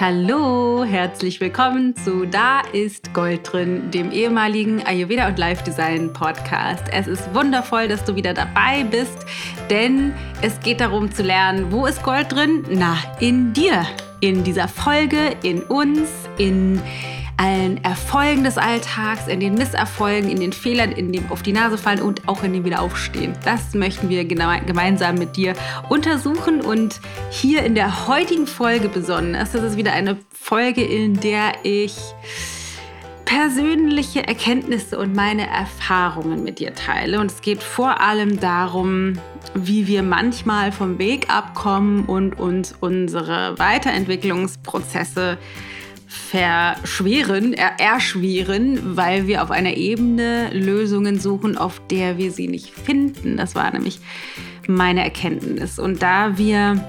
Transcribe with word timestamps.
Hallo, 0.00 0.82
herzlich 0.82 1.40
willkommen 1.40 1.94
zu 1.94 2.26
Da 2.26 2.62
ist 2.72 3.14
Gold 3.14 3.52
drin, 3.52 3.92
dem 3.92 4.10
ehemaligen 4.10 4.84
Ayurveda 4.84 5.28
und 5.28 5.38
Life 5.38 5.62
Design 5.62 6.12
Podcast. 6.12 6.82
Es 6.90 7.06
ist 7.06 7.32
wundervoll, 7.32 7.86
dass 7.86 8.02
du 8.04 8.16
wieder 8.16 8.34
dabei 8.34 8.82
bist, 8.90 9.24
denn 9.70 10.12
es 10.42 10.58
geht 10.58 10.80
darum 10.80 11.12
zu 11.12 11.22
lernen, 11.22 11.70
wo 11.70 11.86
ist 11.86 12.02
Gold 12.02 12.32
drin? 12.32 12.64
Na, 12.70 12.96
in 13.20 13.52
dir, 13.52 13.86
in 14.18 14.42
dieser 14.42 14.66
Folge, 14.66 15.36
in 15.44 15.62
uns, 15.62 16.08
in 16.38 16.82
allen 17.36 17.82
Erfolgen 17.82 18.44
des 18.44 18.58
Alltags, 18.58 19.26
in 19.26 19.40
den 19.40 19.54
Misserfolgen, 19.54 20.30
in 20.30 20.40
den 20.40 20.52
Fehlern, 20.52 20.92
in 20.92 21.12
dem 21.12 21.30
auf 21.30 21.42
die 21.42 21.52
Nase 21.52 21.78
fallen 21.78 22.00
und 22.00 22.28
auch 22.28 22.42
in 22.42 22.52
dem 22.52 22.64
Wiederaufstehen. 22.64 23.34
Das 23.44 23.74
möchten 23.74 24.08
wir 24.08 24.24
gemeinsam 24.24 25.16
mit 25.16 25.36
dir 25.36 25.54
untersuchen 25.88 26.60
und 26.60 27.00
hier 27.30 27.64
in 27.64 27.74
der 27.74 28.06
heutigen 28.06 28.46
Folge 28.46 28.88
besonders, 28.88 29.52
das 29.52 29.62
ist 29.62 29.76
wieder 29.76 29.92
eine 29.92 30.18
Folge, 30.32 30.84
in 30.84 31.18
der 31.20 31.52
ich 31.62 31.96
persönliche 33.24 34.26
Erkenntnisse 34.26 34.98
und 34.98 35.16
meine 35.16 35.48
Erfahrungen 35.48 36.44
mit 36.44 36.58
dir 36.58 36.74
teile. 36.74 37.20
Und 37.20 37.30
es 37.30 37.40
geht 37.40 37.62
vor 37.62 38.00
allem 38.00 38.38
darum, 38.38 39.14
wie 39.54 39.86
wir 39.86 40.02
manchmal 40.02 40.72
vom 40.72 40.98
Weg 40.98 41.30
abkommen 41.30 42.04
und 42.04 42.38
uns 42.38 42.74
unsere 42.78 43.58
Weiterentwicklungsprozesse 43.58 45.38
verschweren, 46.14 47.52
er 47.52 47.80
erschweren, 47.80 48.96
weil 48.96 49.26
wir 49.26 49.42
auf 49.42 49.50
einer 49.50 49.76
Ebene 49.76 50.50
Lösungen 50.52 51.18
suchen, 51.18 51.58
auf 51.58 51.80
der 51.90 52.18
wir 52.18 52.30
sie 52.30 52.48
nicht 52.48 52.70
finden. 52.70 53.36
Das 53.36 53.54
war 53.54 53.70
nämlich 53.72 53.98
meine 54.68 55.02
Erkenntnis. 55.02 55.78
Und 55.78 56.02
da 56.02 56.38
wir 56.38 56.82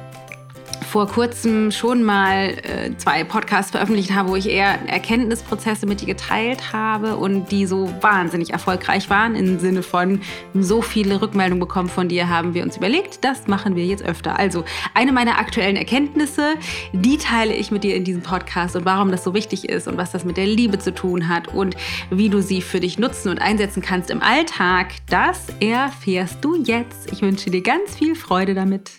vor 0.89 1.07
kurzem 1.07 1.71
schon 1.71 2.03
mal 2.03 2.55
äh, 2.63 2.95
zwei 2.97 3.23
Podcasts 3.23 3.71
veröffentlicht 3.71 4.13
habe, 4.13 4.29
wo 4.29 4.35
ich 4.35 4.49
eher 4.49 4.79
Erkenntnisprozesse 4.87 5.85
mit 5.85 6.01
dir 6.01 6.07
geteilt 6.07 6.73
habe 6.73 7.17
und 7.17 7.51
die 7.51 7.65
so 7.65 7.93
wahnsinnig 8.01 8.51
erfolgreich 8.51 9.09
waren. 9.09 9.35
Im 9.35 9.59
Sinne 9.59 9.83
von 9.83 10.21
so 10.53 10.81
viele 10.81 11.21
Rückmeldungen 11.21 11.59
bekommen 11.59 11.89
von 11.89 12.07
dir, 12.07 12.29
haben 12.29 12.53
wir 12.53 12.63
uns 12.63 12.77
überlegt, 12.77 13.23
das 13.23 13.47
machen 13.47 13.75
wir 13.75 13.85
jetzt 13.85 14.03
öfter. 14.03 14.39
Also 14.39 14.63
eine 14.93 15.11
meiner 15.11 15.37
aktuellen 15.39 15.75
Erkenntnisse, 15.75 16.55
die 16.93 17.17
teile 17.17 17.53
ich 17.53 17.71
mit 17.71 17.83
dir 17.83 17.95
in 17.95 18.03
diesem 18.03 18.21
Podcast 18.21 18.75
und 18.75 18.85
warum 18.85 19.11
das 19.11 19.23
so 19.23 19.33
wichtig 19.33 19.69
ist 19.69 19.87
und 19.87 19.97
was 19.97 20.11
das 20.11 20.25
mit 20.25 20.37
der 20.37 20.47
Liebe 20.47 20.79
zu 20.79 20.93
tun 20.93 21.27
hat 21.27 21.47
und 21.49 21.75
wie 22.09 22.29
du 22.29 22.41
sie 22.41 22.61
für 22.61 22.79
dich 22.79 22.99
nutzen 22.99 23.29
und 23.29 23.39
einsetzen 23.39 23.81
kannst 23.81 24.09
im 24.09 24.21
Alltag. 24.21 24.87
Das 25.09 25.47
erfährst 25.59 26.43
du 26.43 26.55
jetzt. 26.55 27.11
Ich 27.11 27.21
wünsche 27.21 27.49
dir 27.49 27.61
ganz 27.61 27.95
viel 27.95 28.15
Freude 28.15 28.53
damit. 28.53 28.91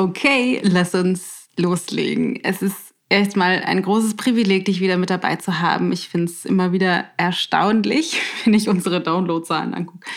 Okay, 0.00 0.60
lass 0.62 0.94
uns 0.94 1.50
loslegen. 1.58 2.42
Es 2.42 2.62
ist 2.62 2.94
erstmal 3.10 3.62
ein 3.62 3.82
großes 3.82 4.14
Privileg, 4.14 4.64
dich 4.64 4.80
wieder 4.80 4.96
mit 4.96 5.10
dabei 5.10 5.36
zu 5.36 5.60
haben. 5.60 5.92
Ich 5.92 6.08
finde 6.08 6.32
es 6.32 6.46
immer 6.46 6.72
wieder 6.72 7.04
erstaunlich, 7.18 8.18
wenn 8.44 8.54
ich 8.54 8.70
unsere 8.70 9.02
Downloadzahlen 9.02 9.74
angucke. 9.74 10.08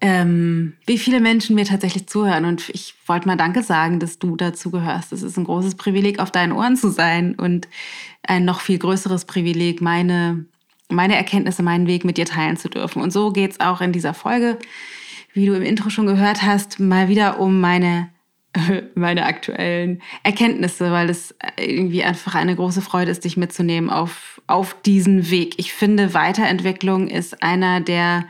Ähm, 0.00 0.78
wie 0.86 0.96
viele 0.96 1.20
Menschen 1.20 1.56
mir 1.56 1.66
tatsächlich 1.66 2.06
zuhören. 2.06 2.46
Und 2.46 2.70
ich 2.70 2.94
wollte 3.06 3.28
mal 3.28 3.36
Danke 3.36 3.62
sagen, 3.62 4.00
dass 4.00 4.18
du 4.18 4.34
dazu 4.34 4.70
gehörst. 4.70 5.12
Es 5.12 5.22
ist 5.22 5.36
ein 5.36 5.44
großes 5.44 5.74
Privileg, 5.74 6.18
auf 6.18 6.30
deinen 6.30 6.52
Ohren 6.52 6.78
zu 6.78 6.88
sein 6.88 7.34
und 7.34 7.68
ein 8.22 8.46
noch 8.46 8.60
viel 8.60 8.78
größeres 8.78 9.26
Privileg, 9.26 9.82
meine, 9.82 10.46
meine 10.88 11.16
Erkenntnisse, 11.16 11.62
meinen 11.62 11.86
Weg 11.86 12.06
mit 12.06 12.16
dir 12.16 12.24
teilen 12.24 12.56
zu 12.56 12.70
dürfen. 12.70 13.02
Und 13.02 13.12
so 13.12 13.30
geht 13.30 13.50
es 13.50 13.60
auch 13.60 13.82
in 13.82 13.92
dieser 13.92 14.14
Folge, 14.14 14.58
wie 15.34 15.44
du 15.44 15.52
im 15.52 15.62
Intro 15.62 15.90
schon 15.90 16.06
gehört 16.06 16.42
hast, 16.42 16.80
mal 16.80 17.10
wieder 17.10 17.38
um 17.38 17.60
meine 17.60 18.08
meine 18.94 19.26
aktuellen 19.26 20.02
Erkenntnisse, 20.22 20.90
weil 20.90 21.10
es 21.10 21.34
irgendwie 21.58 22.04
einfach 22.04 22.34
eine 22.34 22.56
große 22.56 22.82
Freude 22.82 23.10
ist, 23.10 23.24
dich 23.24 23.36
mitzunehmen 23.36 23.90
auf, 23.90 24.40
auf 24.46 24.76
diesen 24.82 25.30
Weg. 25.30 25.54
Ich 25.58 25.72
finde, 25.72 26.14
Weiterentwicklung 26.14 27.08
ist 27.08 27.42
einer 27.42 27.80
der 27.80 28.26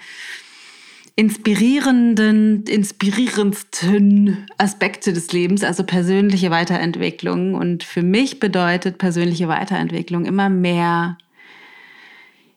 inspirierenden, 1.16 2.64
inspirierendsten 2.64 4.46
Aspekte 4.58 5.14
des 5.14 5.32
Lebens, 5.32 5.64
also 5.64 5.82
persönliche 5.82 6.50
Weiterentwicklung. 6.50 7.54
Und 7.54 7.84
für 7.84 8.02
mich 8.02 8.38
bedeutet 8.38 8.98
persönliche 8.98 9.48
Weiterentwicklung 9.48 10.26
immer 10.26 10.50
mehr 10.50 11.16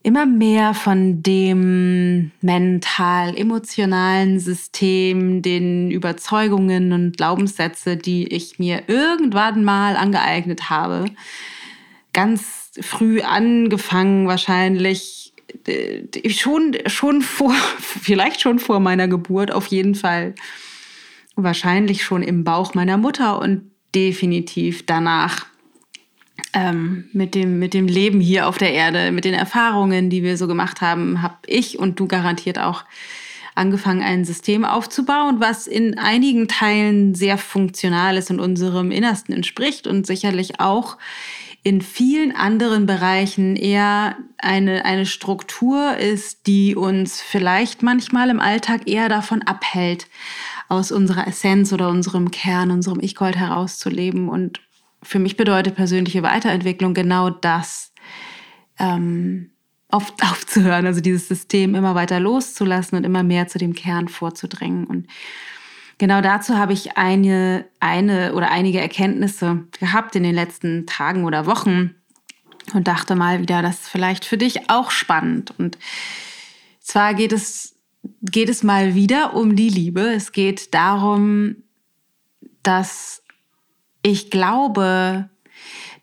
immer 0.01 0.25
mehr 0.25 0.73
von 0.73 1.21
dem 1.21 2.31
mental-emotionalen 2.41 4.39
System, 4.39 5.41
den 5.41 5.91
Überzeugungen 5.91 6.93
und 6.93 7.17
Glaubenssätze, 7.17 7.97
die 7.97 8.27
ich 8.27 8.59
mir 8.59 8.83
irgendwann 8.87 9.63
mal 9.63 9.97
angeeignet 9.97 10.69
habe, 10.69 11.05
ganz 12.13 12.71
früh 12.79 13.21
angefangen 13.21 14.27
wahrscheinlich 14.27 15.33
äh, 15.67 16.29
schon 16.29 16.77
schon 16.85 17.21
vor 17.21 17.53
vielleicht 17.79 18.41
schon 18.41 18.59
vor 18.59 18.79
meiner 18.79 19.07
Geburt 19.07 19.51
auf 19.51 19.67
jeden 19.67 19.95
Fall 19.95 20.35
wahrscheinlich 21.35 22.03
schon 22.03 22.21
im 22.21 22.43
Bauch 22.43 22.73
meiner 22.73 22.97
Mutter 22.97 23.39
und 23.39 23.71
definitiv 23.95 24.85
danach 24.85 25.45
ähm, 26.53 27.09
mit, 27.13 27.35
dem, 27.35 27.59
mit 27.59 27.73
dem 27.73 27.87
Leben 27.87 28.19
hier 28.19 28.47
auf 28.47 28.57
der 28.57 28.73
Erde, 28.73 29.11
mit 29.11 29.25
den 29.25 29.33
Erfahrungen, 29.33 30.09
die 30.09 30.23
wir 30.23 30.37
so 30.37 30.47
gemacht 30.47 30.81
haben, 30.81 31.21
habe 31.21 31.37
ich 31.47 31.79
und 31.79 31.99
du 31.99 32.07
garantiert 32.07 32.59
auch 32.59 32.83
angefangen, 33.55 34.01
ein 34.01 34.25
System 34.25 34.65
aufzubauen, 34.65 35.39
was 35.39 35.67
in 35.67 35.97
einigen 35.97 36.47
Teilen 36.47 37.13
sehr 37.13 37.37
funktional 37.37 38.17
ist 38.17 38.31
und 38.31 38.39
unserem 38.39 38.91
Innersten 38.91 39.35
entspricht 39.35 39.85
und 39.85 40.07
sicherlich 40.07 40.59
auch 40.59 40.97
in 41.61 41.81
vielen 41.81 42.33
anderen 42.33 42.85
Bereichen 42.85 43.57
eher 43.57 44.15
eine, 44.37 44.85
eine 44.85 45.05
Struktur 45.05 45.97
ist, 45.97 46.47
die 46.47 46.75
uns 46.75 47.21
vielleicht 47.21 47.83
manchmal 47.83 48.29
im 48.29 48.39
Alltag 48.39 48.87
eher 48.87 49.09
davon 49.09 49.41
abhält, 49.41 50.07
aus 50.69 50.91
unserer 50.91 51.27
Essenz 51.27 51.73
oder 51.73 51.89
unserem 51.89 52.31
Kern, 52.31 52.71
unserem 52.71 52.99
Ich-Gold 53.01 53.35
herauszuleben 53.35 54.29
und 54.29 54.61
für 55.01 55.19
mich 55.19 55.37
bedeutet 55.37 55.75
persönliche 55.75 56.23
Weiterentwicklung 56.23 56.93
genau 56.93 57.29
das, 57.29 57.93
ähm, 58.77 59.51
auf, 59.89 60.13
aufzuhören, 60.21 60.85
also 60.85 61.01
dieses 61.01 61.27
System 61.27 61.75
immer 61.75 61.95
weiter 61.95 62.19
loszulassen 62.19 62.97
und 62.97 63.03
immer 63.03 63.23
mehr 63.23 63.47
zu 63.47 63.57
dem 63.57 63.73
Kern 63.73 64.07
vorzudrängen. 64.07 64.85
Und 64.85 65.07
genau 65.97 66.21
dazu 66.21 66.57
habe 66.57 66.73
ich 66.73 66.97
eine, 66.97 67.65
eine 67.79 68.33
oder 68.33 68.51
einige 68.51 68.79
Erkenntnisse 68.79 69.65
gehabt 69.79 70.15
in 70.15 70.23
den 70.23 70.35
letzten 70.35 70.85
Tagen 70.85 71.25
oder 71.25 71.45
Wochen 71.45 71.95
und 72.73 72.87
dachte 72.87 73.15
mal 73.15 73.41
wieder, 73.41 73.61
das 73.61 73.81
ist 73.81 73.89
vielleicht 73.89 74.25
für 74.25 74.37
dich 74.37 74.69
auch 74.69 74.91
spannend. 74.91 75.53
Und 75.57 75.77
zwar 76.79 77.13
geht 77.13 77.31
es, 77.31 77.75
geht 78.21 78.49
es 78.49 78.63
mal 78.63 78.95
wieder 78.95 79.33
um 79.33 79.55
die 79.55 79.69
Liebe. 79.69 80.01
Es 80.01 80.31
geht 80.31 80.73
darum, 80.73 81.55
dass 82.63 83.23
ich 84.01 84.29
glaube, 84.31 85.29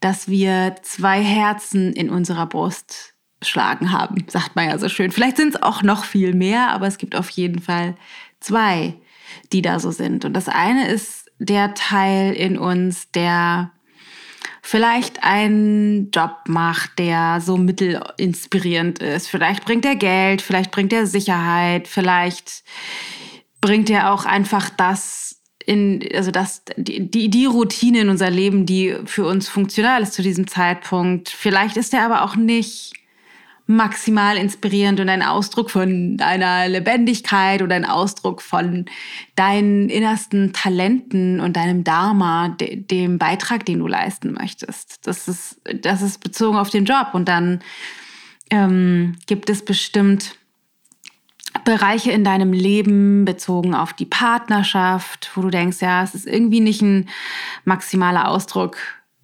dass 0.01 0.29
wir 0.29 0.77
zwei 0.83 1.23
Herzen 1.23 1.93
in 1.93 2.11
unserer 2.11 2.47
Brust 2.47 3.15
schlagen 3.43 3.93
haben, 3.93 4.25
sagt 4.29 4.57
man 4.57 4.69
ja 4.69 4.79
so 4.79 4.89
schön. 4.89 5.11
Vielleicht 5.11 5.37
sind 5.37 5.55
es 5.55 5.63
auch 5.63 5.83
noch 5.83 6.05
viel 6.05 6.35
mehr, 6.35 6.71
aber 6.71 6.87
es 6.87 6.99
gibt 6.99 7.17
auf 7.17 7.31
jeden 7.31 7.61
Fall 7.61 7.95
zwei, 8.41 8.95
die 9.53 9.63
da 9.63 9.79
so 9.79 9.91
sind. 9.91 10.25
Und 10.25 10.35
das 10.35 10.49
eine 10.49 10.89
ist 10.89 11.31
der 11.39 11.75
Teil 11.75 12.33
in 12.33 12.59
uns, 12.59 13.11
der 13.13 13.73
vielleicht 14.63 15.23
einen 15.23 16.11
Job 16.11 16.37
macht, 16.49 16.99
der 16.99 17.41
so 17.41 17.57
mittelinspirierend 17.57 18.99
ist. 18.99 19.29
Vielleicht 19.29 19.65
bringt 19.65 19.85
er 19.85 19.97
Geld, 19.97 20.43
vielleicht 20.43 20.73
bringt 20.73 20.93
er 20.93 21.07
Sicherheit, 21.07 21.87
vielleicht 21.87 22.65
bringt 23.61 23.91
er 23.91 24.13
auch 24.13 24.25
einfach 24.25 24.71
das 24.71 25.26
in, 25.67 26.01
also 26.15 26.31
das, 26.31 26.63
die, 26.77 27.11
die, 27.11 27.29
die 27.29 27.45
Routine 27.45 28.01
in 28.01 28.09
unser 28.09 28.31
Leben, 28.31 28.67
die 28.67 28.95
für 29.05 29.27
uns 29.27 29.49
funktional 29.49 30.03
ist 30.03 30.15
zu 30.15 30.23
diesem 30.23 30.47
Zeitpunkt. 30.47 31.29
Vielleicht 31.29 31.77
ist 31.77 31.93
er 31.93 32.05
aber 32.05 32.23
auch 32.23 32.37
nicht 32.37 32.95
maximal 33.67 34.37
inspirierend 34.37 35.01
und 35.01 35.09
ein 35.09 35.25
Ausdruck 35.25 35.73
von 35.73 36.17
deiner 36.17 36.69
Lebendigkeit 36.69 37.63
oder 37.63 37.75
ein 37.75 37.85
Ausdruck 37.85 38.41
von 38.41 38.85
deinen 39.35 39.89
innersten 39.89 40.53
Talenten 40.53 41.41
und 41.41 41.57
deinem 41.57 41.83
Dharma, 41.83 42.51
de, 42.61 42.77
dem 42.77 43.19
Beitrag, 43.19 43.67
den 43.67 43.81
du 43.81 43.89
leisten 43.89 44.35
möchtest. 44.35 45.05
Das 45.05 45.27
ist, 45.27 45.61
das 45.83 46.01
ist 46.01 46.23
bezogen 46.23 46.57
auf 46.57 46.71
den 46.71 46.85
Job. 46.85 47.09
Und 47.13 47.29
dann 47.29 47.61
ähm, 48.51 49.17
gibt 49.27 49.51
es 49.51 49.65
bestimmt 49.65 50.37
Bereiche 51.65 52.13
in 52.13 52.25
deinem 52.25 52.53
Leben 52.53 53.25
bezogen 53.25 53.75
auf 53.75 53.93
die 53.93 54.07
Partnerschaft, 54.07 55.31
wo 55.35 55.43
du 55.43 55.51
denkst, 55.51 55.79
ja, 55.81 56.03
es 56.03 56.15
ist 56.15 56.27
irgendwie 56.27 56.61
nicht 56.61 56.83
ein 56.83 57.09
maximaler 57.65 58.29
Ausdruck 58.29 58.77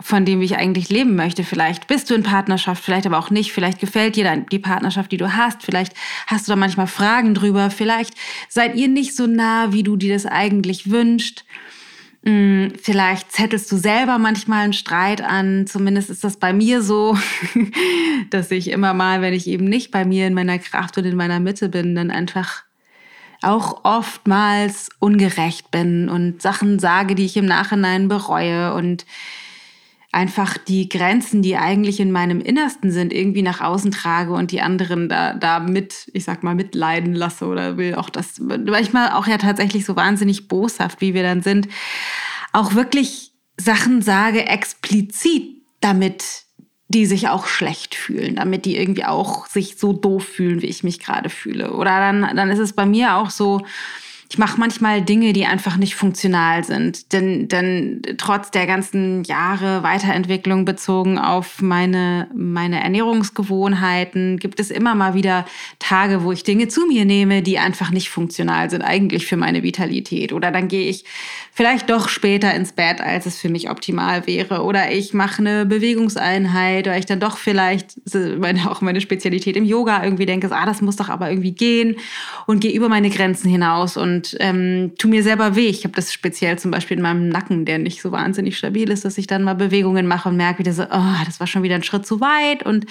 von 0.02 0.24
dem 0.24 0.42
ich 0.42 0.56
eigentlich 0.56 0.88
leben 0.88 1.14
möchte. 1.14 1.44
Vielleicht 1.44 1.86
bist 1.86 2.10
du 2.10 2.14
in 2.14 2.22
Partnerschaft, 2.22 2.82
vielleicht 2.82 3.06
aber 3.06 3.18
auch 3.18 3.30
nicht. 3.30 3.52
Vielleicht 3.52 3.78
gefällt 3.78 4.16
dir 4.16 4.44
die 4.50 4.58
Partnerschaft, 4.58 5.12
die 5.12 5.16
du 5.16 5.36
hast. 5.36 5.62
Vielleicht 5.62 5.94
hast 6.26 6.46
du 6.46 6.52
da 6.52 6.56
manchmal 6.56 6.88
Fragen 6.88 7.34
drüber. 7.34 7.70
Vielleicht 7.70 8.14
seid 8.48 8.74
ihr 8.74 8.88
nicht 8.88 9.14
so 9.14 9.26
nah, 9.26 9.72
wie 9.72 9.82
du 9.82 9.96
dir 9.96 10.12
das 10.12 10.26
eigentlich 10.26 10.90
wünschst. 10.90 11.44
Mm, 12.24 12.68
vielleicht 12.80 13.32
zettelst 13.32 13.70
du 13.72 13.76
selber 13.76 14.18
manchmal 14.18 14.64
einen 14.64 14.72
Streit 14.72 15.22
an. 15.22 15.66
Zumindest 15.66 16.08
ist 16.08 16.22
das 16.22 16.36
bei 16.36 16.52
mir 16.52 16.82
so, 16.82 17.18
dass 18.30 18.50
ich 18.50 18.70
immer 18.70 18.94
mal, 18.94 19.22
wenn 19.22 19.34
ich 19.34 19.46
eben 19.48 19.64
nicht 19.64 19.90
bei 19.90 20.04
mir 20.04 20.26
in 20.26 20.34
meiner 20.34 20.58
Kraft 20.58 20.96
und 20.98 21.04
in 21.04 21.16
meiner 21.16 21.40
Mitte 21.40 21.68
bin, 21.68 21.94
dann 21.94 22.10
einfach 22.10 22.62
auch 23.42 23.84
oftmals 23.84 24.88
ungerecht 25.00 25.72
bin 25.72 26.08
und 26.08 26.40
Sachen 26.40 26.78
sage, 26.78 27.16
die 27.16 27.24
ich 27.24 27.36
im 27.36 27.46
Nachhinein 27.46 28.06
bereue 28.06 28.72
und 28.74 29.04
einfach 30.12 30.58
die 30.58 30.90
Grenzen, 30.90 31.40
die 31.40 31.56
eigentlich 31.56 31.98
in 31.98 32.12
meinem 32.12 32.40
Innersten 32.42 32.90
sind, 32.90 33.14
irgendwie 33.14 33.40
nach 33.40 33.62
außen 33.62 33.90
trage 33.90 34.32
und 34.32 34.52
die 34.52 34.60
anderen 34.60 35.08
da, 35.08 35.32
da 35.32 35.58
mit, 35.58 36.10
ich 36.12 36.24
sag 36.24 36.42
mal, 36.42 36.54
mitleiden 36.54 37.14
lasse 37.14 37.46
oder 37.46 37.78
will 37.78 37.94
auch 37.94 38.10
das, 38.10 38.38
manchmal 38.38 39.12
auch 39.12 39.26
ja 39.26 39.38
tatsächlich 39.38 39.86
so 39.86 39.96
wahnsinnig 39.96 40.48
boshaft, 40.48 41.00
wie 41.00 41.14
wir 41.14 41.22
dann 41.22 41.40
sind, 41.40 41.66
auch 42.52 42.74
wirklich 42.74 43.32
Sachen 43.56 44.02
sage 44.02 44.46
explizit, 44.46 45.62
damit 45.80 46.44
die 46.88 47.06
sich 47.06 47.28
auch 47.28 47.46
schlecht 47.46 47.94
fühlen, 47.94 48.36
damit 48.36 48.66
die 48.66 48.76
irgendwie 48.76 49.06
auch 49.06 49.46
sich 49.46 49.78
so 49.78 49.94
doof 49.94 50.24
fühlen, 50.24 50.60
wie 50.60 50.66
ich 50.66 50.84
mich 50.84 50.98
gerade 51.00 51.30
fühle. 51.30 51.72
Oder 51.72 51.98
dann, 51.98 52.36
dann 52.36 52.50
ist 52.50 52.58
es 52.58 52.74
bei 52.74 52.84
mir 52.84 53.16
auch 53.16 53.30
so, 53.30 53.62
ich 54.32 54.38
mache 54.38 54.58
manchmal 54.58 55.02
Dinge, 55.02 55.34
die 55.34 55.44
einfach 55.44 55.76
nicht 55.76 55.94
funktional 55.94 56.64
sind. 56.64 57.12
Denn, 57.12 57.48
denn 57.48 58.00
trotz 58.16 58.50
der 58.50 58.66
ganzen 58.66 59.24
Jahre 59.24 59.82
Weiterentwicklung 59.82 60.64
bezogen 60.64 61.18
auf 61.18 61.60
meine, 61.60 62.30
meine 62.34 62.82
Ernährungsgewohnheiten 62.82 64.38
gibt 64.38 64.58
es 64.58 64.70
immer 64.70 64.94
mal 64.94 65.12
wieder 65.12 65.44
Tage, 65.78 66.24
wo 66.24 66.32
ich 66.32 66.44
Dinge 66.44 66.68
zu 66.68 66.86
mir 66.86 67.04
nehme, 67.04 67.42
die 67.42 67.58
einfach 67.58 67.90
nicht 67.90 68.08
funktional 68.08 68.70
sind, 68.70 68.80
eigentlich 68.80 69.26
für 69.26 69.36
meine 69.36 69.62
Vitalität. 69.62 70.32
Oder 70.32 70.50
dann 70.50 70.68
gehe 70.68 70.88
ich 70.88 71.04
vielleicht 71.52 71.90
doch 71.90 72.08
später 72.08 72.54
ins 72.54 72.72
Bett, 72.72 73.02
als 73.02 73.26
es 73.26 73.38
für 73.38 73.50
mich 73.50 73.68
optimal 73.68 74.26
wäre. 74.26 74.62
Oder 74.62 74.92
ich 74.92 75.12
mache 75.12 75.40
eine 75.40 75.66
Bewegungseinheit, 75.66 76.86
oder 76.86 76.96
ich 76.96 77.04
dann 77.04 77.20
doch 77.20 77.36
vielleicht, 77.36 78.00
meine, 78.38 78.70
auch 78.70 78.80
meine 78.80 79.02
Spezialität 79.02 79.58
im 79.58 79.64
Yoga 79.66 80.02
irgendwie 80.02 80.24
denke, 80.24 80.50
ah, 80.50 80.64
das 80.64 80.80
muss 80.80 80.96
doch 80.96 81.10
aber 81.10 81.28
irgendwie 81.28 81.52
gehen 81.52 81.96
und 82.46 82.60
gehe 82.60 82.72
über 82.72 82.88
meine 82.88 83.10
Grenzen 83.10 83.50
hinaus 83.50 83.98
und 83.98 84.21
und 84.22 84.36
ähm, 84.40 84.92
tu 84.98 85.08
mir 85.08 85.22
selber 85.22 85.56
weh. 85.56 85.68
Ich 85.68 85.84
habe 85.84 85.94
das 85.94 86.12
speziell 86.12 86.58
zum 86.58 86.70
Beispiel 86.70 86.96
in 86.96 87.02
meinem 87.02 87.28
Nacken, 87.28 87.64
der 87.64 87.78
nicht 87.78 88.00
so 88.00 88.12
wahnsinnig 88.12 88.56
stabil 88.56 88.88
ist, 88.90 89.04
dass 89.04 89.18
ich 89.18 89.26
dann 89.26 89.42
mal 89.42 89.54
Bewegungen 89.54 90.06
mache 90.06 90.28
und 90.28 90.36
merke 90.36 90.60
wieder 90.60 90.72
so, 90.72 90.84
oh, 90.84 91.24
das 91.24 91.40
war 91.40 91.46
schon 91.46 91.62
wieder 91.62 91.74
ein 91.74 91.82
Schritt 91.82 92.06
zu 92.06 92.20
weit 92.20 92.64
und 92.64 92.86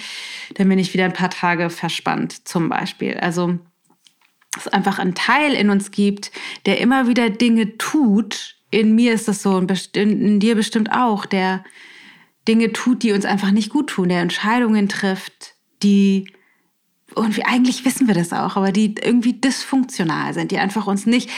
dann 0.54 0.68
bin 0.68 0.78
ich 0.78 0.92
wieder 0.92 1.04
ein 1.04 1.14
paar 1.14 1.30
Tage 1.30 1.70
verspannt 1.70 2.46
zum 2.46 2.68
Beispiel. 2.68 3.14
Also 3.14 3.58
es 4.56 4.68
einfach 4.68 4.98
ein 4.98 5.14
Teil 5.14 5.54
in 5.54 5.70
uns 5.70 5.90
gibt, 5.90 6.30
der 6.66 6.78
immer 6.78 7.08
wieder 7.08 7.30
Dinge 7.30 7.78
tut. 7.78 8.56
In 8.70 8.94
mir 8.94 9.14
ist 9.14 9.28
das 9.28 9.42
so 9.42 9.54
und 9.54 9.96
in 9.96 10.38
dir 10.38 10.54
bestimmt 10.54 10.92
auch, 10.92 11.24
der 11.24 11.64
Dinge 12.46 12.72
tut, 12.72 13.02
die 13.02 13.12
uns 13.12 13.24
einfach 13.24 13.52
nicht 13.52 13.70
gut 13.70 13.88
tun, 13.88 14.10
der 14.10 14.20
Entscheidungen 14.20 14.88
trifft, 14.88 15.54
die 15.82 16.26
und 17.14 17.36
wir, 17.36 17.46
eigentlich 17.46 17.84
wissen 17.84 18.06
wir 18.06 18.14
das 18.14 18.32
auch, 18.32 18.56
aber 18.56 18.72
die 18.72 18.94
irgendwie 19.00 19.34
dysfunktional 19.34 20.34
sind, 20.34 20.50
die 20.50 20.58
einfach 20.58 20.86
uns 20.86 21.06
nicht 21.06 21.30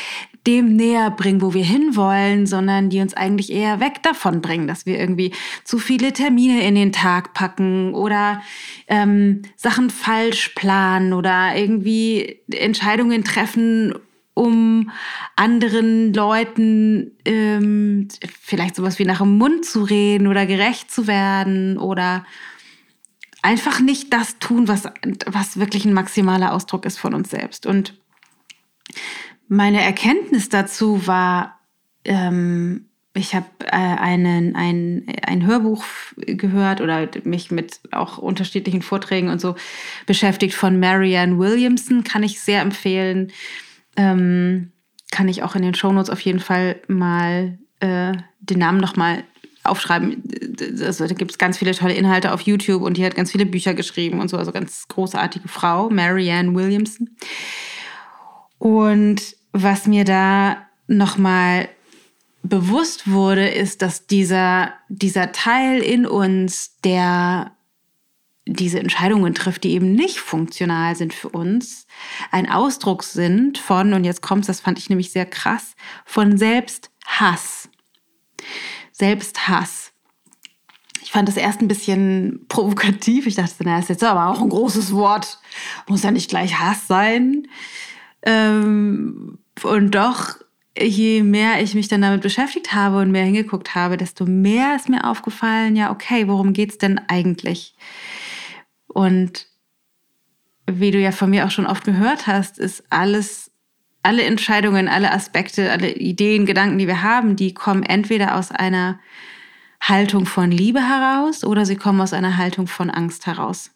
dem 0.46 0.76
näher 0.76 1.10
bringen, 1.10 1.40
wo 1.40 1.54
wir 1.54 1.64
hinwollen, 1.64 2.46
sondern 2.46 2.90
die 2.90 3.00
uns 3.00 3.14
eigentlich 3.14 3.50
eher 3.50 3.80
weg 3.80 4.02
davon 4.02 4.42
bringen, 4.42 4.66
dass 4.66 4.84
wir 4.84 4.98
irgendwie 4.98 5.32
zu 5.64 5.78
viele 5.78 6.12
Termine 6.12 6.66
in 6.66 6.74
den 6.74 6.92
Tag 6.92 7.32
packen 7.32 7.94
oder 7.94 8.42
ähm, 8.88 9.42
Sachen 9.56 9.90
falsch 9.90 10.50
planen 10.50 11.12
oder 11.12 11.56
irgendwie 11.56 12.40
Entscheidungen 12.50 13.24
treffen, 13.24 13.94
um 14.34 14.90
anderen 15.36 16.12
Leuten 16.12 17.12
ähm, 17.24 18.08
vielleicht 18.40 18.76
sowas 18.76 18.98
wie 18.98 19.04
nach 19.04 19.18
dem 19.18 19.38
Mund 19.38 19.64
zu 19.64 19.82
reden 19.82 20.26
oder 20.26 20.44
gerecht 20.44 20.90
zu 20.90 21.06
werden 21.06 21.78
oder 21.78 22.26
einfach 23.44 23.78
nicht 23.80 24.10
das 24.12 24.38
tun, 24.38 24.68
was, 24.68 24.88
was 25.26 25.58
wirklich 25.60 25.84
ein 25.84 25.92
maximaler 25.92 26.54
Ausdruck 26.54 26.86
ist 26.86 26.98
von 26.98 27.12
uns 27.12 27.28
selbst. 27.30 27.66
Und 27.66 27.94
meine 29.48 29.82
Erkenntnis 29.82 30.48
dazu 30.48 31.06
war, 31.06 31.60
ähm, 32.06 32.86
ich 33.12 33.34
habe 33.34 33.46
äh, 33.60 33.76
ein, 33.76 34.56
ein 34.56 35.46
Hörbuch 35.46 35.84
gehört 36.16 36.80
oder 36.80 37.06
mich 37.24 37.50
mit 37.50 37.80
auch 37.92 38.16
unterschiedlichen 38.16 38.80
Vorträgen 38.80 39.28
und 39.28 39.42
so 39.42 39.56
beschäftigt 40.06 40.54
von 40.54 40.80
Marianne 40.80 41.38
Williamson, 41.38 42.02
kann 42.02 42.22
ich 42.22 42.40
sehr 42.40 42.62
empfehlen. 42.62 43.30
Ähm, 43.96 44.72
kann 45.10 45.28
ich 45.28 45.42
auch 45.42 45.54
in 45.54 45.62
den 45.62 45.74
Shownotes 45.74 46.10
auf 46.10 46.20
jeden 46.20 46.40
Fall 46.40 46.80
mal 46.88 47.58
äh, 47.80 48.14
den 48.40 48.58
Namen 48.58 48.80
nochmal 48.80 49.22
aufschreiben. 49.64 50.22
Also, 50.80 51.06
da 51.06 51.14
gibt 51.14 51.32
es 51.32 51.38
ganz 51.38 51.58
viele 51.58 51.72
tolle 51.72 51.94
Inhalte 51.94 52.32
auf 52.32 52.42
YouTube 52.42 52.82
und 52.82 52.96
die 52.96 53.04
hat 53.04 53.16
ganz 53.16 53.32
viele 53.32 53.46
Bücher 53.46 53.74
geschrieben 53.74 54.20
und 54.20 54.28
so. 54.28 54.36
Also 54.36 54.52
ganz 54.52 54.86
großartige 54.88 55.48
Frau, 55.48 55.90
Marianne 55.90 56.54
Williamson. 56.54 57.10
Und 58.58 59.36
was 59.52 59.86
mir 59.86 60.04
da 60.04 60.66
nochmal 60.86 61.68
bewusst 62.42 63.10
wurde, 63.10 63.48
ist, 63.48 63.82
dass 63.82 64.06
dieser, 64.06 64.74
dieser 64.88 65.32
Teil 65.32 65.80
in 65.80 66.06
uns, 66.06 66.78
der 66.82 67.52
diese 68.46 68.78
Entscheidungen 68.78 69.34
trifft, 69.34 69.64
die 69.64 69.72
eben 69.72 69.92
nicht 69.92 70.18
funktional 70.18 70.94
sind 70.96 71.14
für 71.14 71.30
uns, 71.30 71.86
ein 72.30 72.48
Ausdruck 72.48 73.02
sind 73.02 73.56
von, 73.56 73.94
und 73.94 74.04
jetzt 74.04 74.20
kommt 74.20 74.48
das 74.48 74.60
fand 74.60 74.78
ich 74.78 74.90
nämlich 74.90 75.12
sehr 75.12 75.26
krass, 75.26 75.74
von 76.04 76.36
Selbsthass. 76.36 77.70
Selbsthass. 78.94 79.92
Ich 81.02 81.10
fand 81.10 81.28
das 81.28 81.36
erst 81.36 81.60
ein 81.60 81.68
bisschen 81.68 82.46
provokativ. 82.48 83.26
Ich 83.26 83.34
dachte, 83.34 83.54
na, 83.64 83.76
das 83.76 83.84
ist 83.84 83.88
jetzt 83.90 84.04
aber 84.04 84.28
auch 84.28 84.40
ein 84.40 84.48
großes 84.48 84.94
Wort. 84.94 85.38
Muss 85.88 86.04
ja 86.04 86.12
nicht 86.12 86.30
gleich 86.30 86.58
Hass 86.58 86.86
sein. 86.86 87.48
Ähm, 88.22 89.38
und 89.62 89.94
doch, 89.94 90.36
je 90.78 91.22
mehr 91.22 91.60
ich 91.60 91.74
mich 91.74 91.88
dann 91.88 92.02
damit 92.02 92.22
beschäftigt 92.22 92.72
habe 92.72 92.98
und 92.98 93.10
mehr 93.10 93.24
hingeguckt 93.24 93.74
habe, 93.74 93.96
desto 93.96 94.26
mehr 94.26 94.76
ist 94.76 94.88
mir 94.88 95.04
aufgefallen, 95.04 95.76
ja, 95.76 95.90
okay, 95.90 96.28
worum 96.28 96.52
geht 96.52 96.70
es 96.70 96.78
denn 96.78 97.00
eigentlich? 97.08 97.74
Und 98.86 99.48
wie 100.66 100.92
du 100.92 100.98
ja 100.98 101.10
von 101.10 101.30
mir 101.30 101.46
auch 101.46 101.50
schon 101.50 101.66
oft 101.66 101.84
gehört 101.84 102.28
hast, 102.28 102.58
ist 102.58 102.84
alles 102.90 103.50
alle 104.04 104.22
Entscheidungen, 104.22 104.88
alle 104.88 105.12
Aspekte, 105.12 105.70
alle 105.70 105.92
Ideen, 105.94 106.46
Gedanken, 106.46 106.78
die 106.78 106.86
wir 106.86 107.02
haben, 107.02 107.36
die 107.36 107.54
kommen 107.54 107.82
entweder 107.82 108.36
aus 108.36 108.50
einer 108.50 109.00
Haltung 109.80 110.26
von 110.26 110.50
Liebe 110.50 110.80
heraus 110.80 111.44
oder 111.44 111.66
sie 111.66 111.76
kommen 111.76 112.00
aus 112.00 112.12
einer 112.12 112.36
Haltung 112.36 112.66
von 112.66 112.90
Angst 112.90 113.26
heraus. 113.26 113.70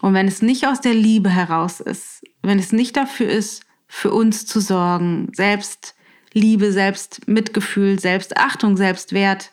Und 0.00 0.14
wenn 0.14 0.28
es 0.28 0.42
nicht 0.42 0.66
aus 0.66 0.80
der 0.80 0.94
Liebe 0.94 1.30
heraus 1.30 1.80
ist, 1.80 2.22
wenn 2.42 2.58
es 2.58 2.72
nicht 2.72 2.96
dafür 2.96 3.28
ist, 3.28 3.64
für 3.86 4.12
uns 4.12 4.46
zu 4.46 4.60
sorgen, 4.60 5.30
selbst 5.32 5.94
Liebe, 6.32 6.72
selbst 6.72 7.28
Mitgefühl, 7.28 7.98
Selbstachtung, 7.98 8.76
Selbstwert 8.76 9.52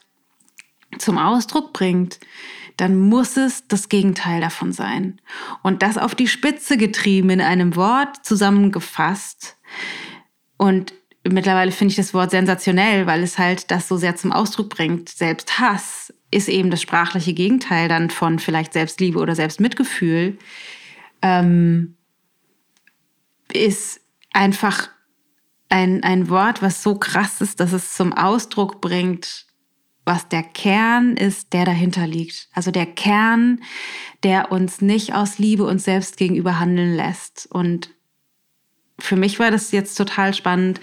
zum 0.98 1.18
Ausdruck 1.18 1.74
bringt, 1.74 2.20
dann 2.82 2.98
muss 3.00 3.38
es 3.38 3.68
das 3.68 3.90
Gegenteil 3.90 4.42
davon 4.42 4.74
sein. 4.74 5.22
Und 5.62 5.84
das 5.84 5.98
auf 5.98 6.16
die 6.16 6.28
Spitze 6.28 6.78
getrieben 6.78 7.30
in 7.30 7.42
einem 7.42 7.76
Wort 7.76 8.26
zusammengefasst, 8.26 9.58
und 10.62 10.94
mittlerweile 11.28 11.72
finde 11.72 11.92
ich 11.92 11.96
das 11.96 12.14
Wort 12.14 12.30
sensationell, 12.30 13.08
weil 13.08 13.24
es 13.24 13.40
halt 13.40 13.72
das 13.72 13.88
so 13.88 13.98
sehr 13.98 14.16
zum 14.16 14.32
Ausdruck 14.32 14.70
bringt. 14.70 15.10
Selbst 15.10 15.58
Hass 15.58 16.14
ist 16.30 16.50
eben 16.50 16.70
das 16.70 16.84
sprachliche 16.84 17.34
Gegenteil 17.34 17.88
dann 17.88 18.12
von 18.12 18.38
vielleicht 18.38 18.74
Selbstliebe 18.74 19.18
oder 19.18 19.36
Selbstmitgefühl. 19.36 20.38
Ähm, 21.24 21.98
ist 23.52 24.02
einfach 24.34 24.90
ein, 25.70 26.04
ein 26.04 26.30
Wort, 26.30 26.62
was 26.62 26.84
so 26.84 26.94
krass 26.94 27.42
ist, 27.42 27.60
dass 27.60 27.74
es 27.74 27.94
zum 27.94 28.14
Ausdruck 28.14 28.80
bringt, 28.80 29.48
was 30.06 30.28
der 30.28 30.44
Kern 30.44 31.16
ist, 31.16 31.54
der 31.54 31.66
dahinter 31.66 32.08
liegt. 32.08 32.50
Also 32.54 32.72
der 32.72 32.86
Kern, 32.86 33.62
der 34.24 34.52
uns 34.52 34.82
nicht 34.82 35.14
aus 35.14 35.38
Liebe 35.38 35.64
uns 35.64 35.84
selbst 35.84 36.18
gegenüber 36.18 36.60
handeln 36.60 36.96
lässt. 36.96 37.48
Und 37.52 37.94
für 39.00 39.16
mich 39.16 39.40
war 39.40 39.52
das 39.52 39.72
jetzt 39.72 39.96
total 39.96 40.34
spannend, 40.34 40.80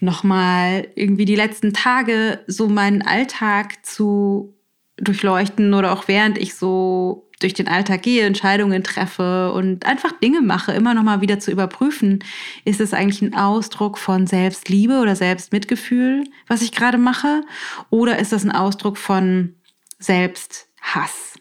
nochmal 0.00 0.88
irgendwie 0.94 1.24
die 1.24 1.36
letzten 1.36 1.72
Tage 1.72 2.42
so 2.46 2.68
meinen 2.68 3.02
Alltag 3.02 3.84
zu 3.84 4.54
durchleuchten 4.96 5.72
oder 5.74 5.92
auch 5.92 6.08
während 6.08 6.38
ich 6.38 6.54
so 6.54 7.29
durch 7.40 7.54
den 7.54 7.68
Alltag 7.68 8.02
gehe, 8.02 8.24
Entscheidungen 8.24 8.84
treffe 8.84 9.52
und 9.52 9.84
einfach 9.84 10.12
Dinge 10.12 10.40
mache, 10.40 10.72
immer 10.72 10.94
nochmal 10.94 11.20
wieder 11.20 11.40
zu 11.40 11.50
überprüfen, 11.50 12.22
ist 12.64 12.80
es 12.80 12.94
eigentlich 12.94 13.22
ein 13.22 13.34
Ausdruck 13.34 13.98
von 13.98 14.26
Selbstliebe 14.26 15.00
oder 15.00 15.16
Selbstmitgefühl, 15.16 16.24
was 16.46 16.62
ich 16.62 16.72
gerade 16.72 16.98
mache, 16.98 17.42
oder 17.90 18.18
ist 18.18 18.32
das 18.32 18.44
ein 18.44 18.52
Ausdruck 18.52 18.98
von 18.98 19.54
Selbsthass? 19.98 21.34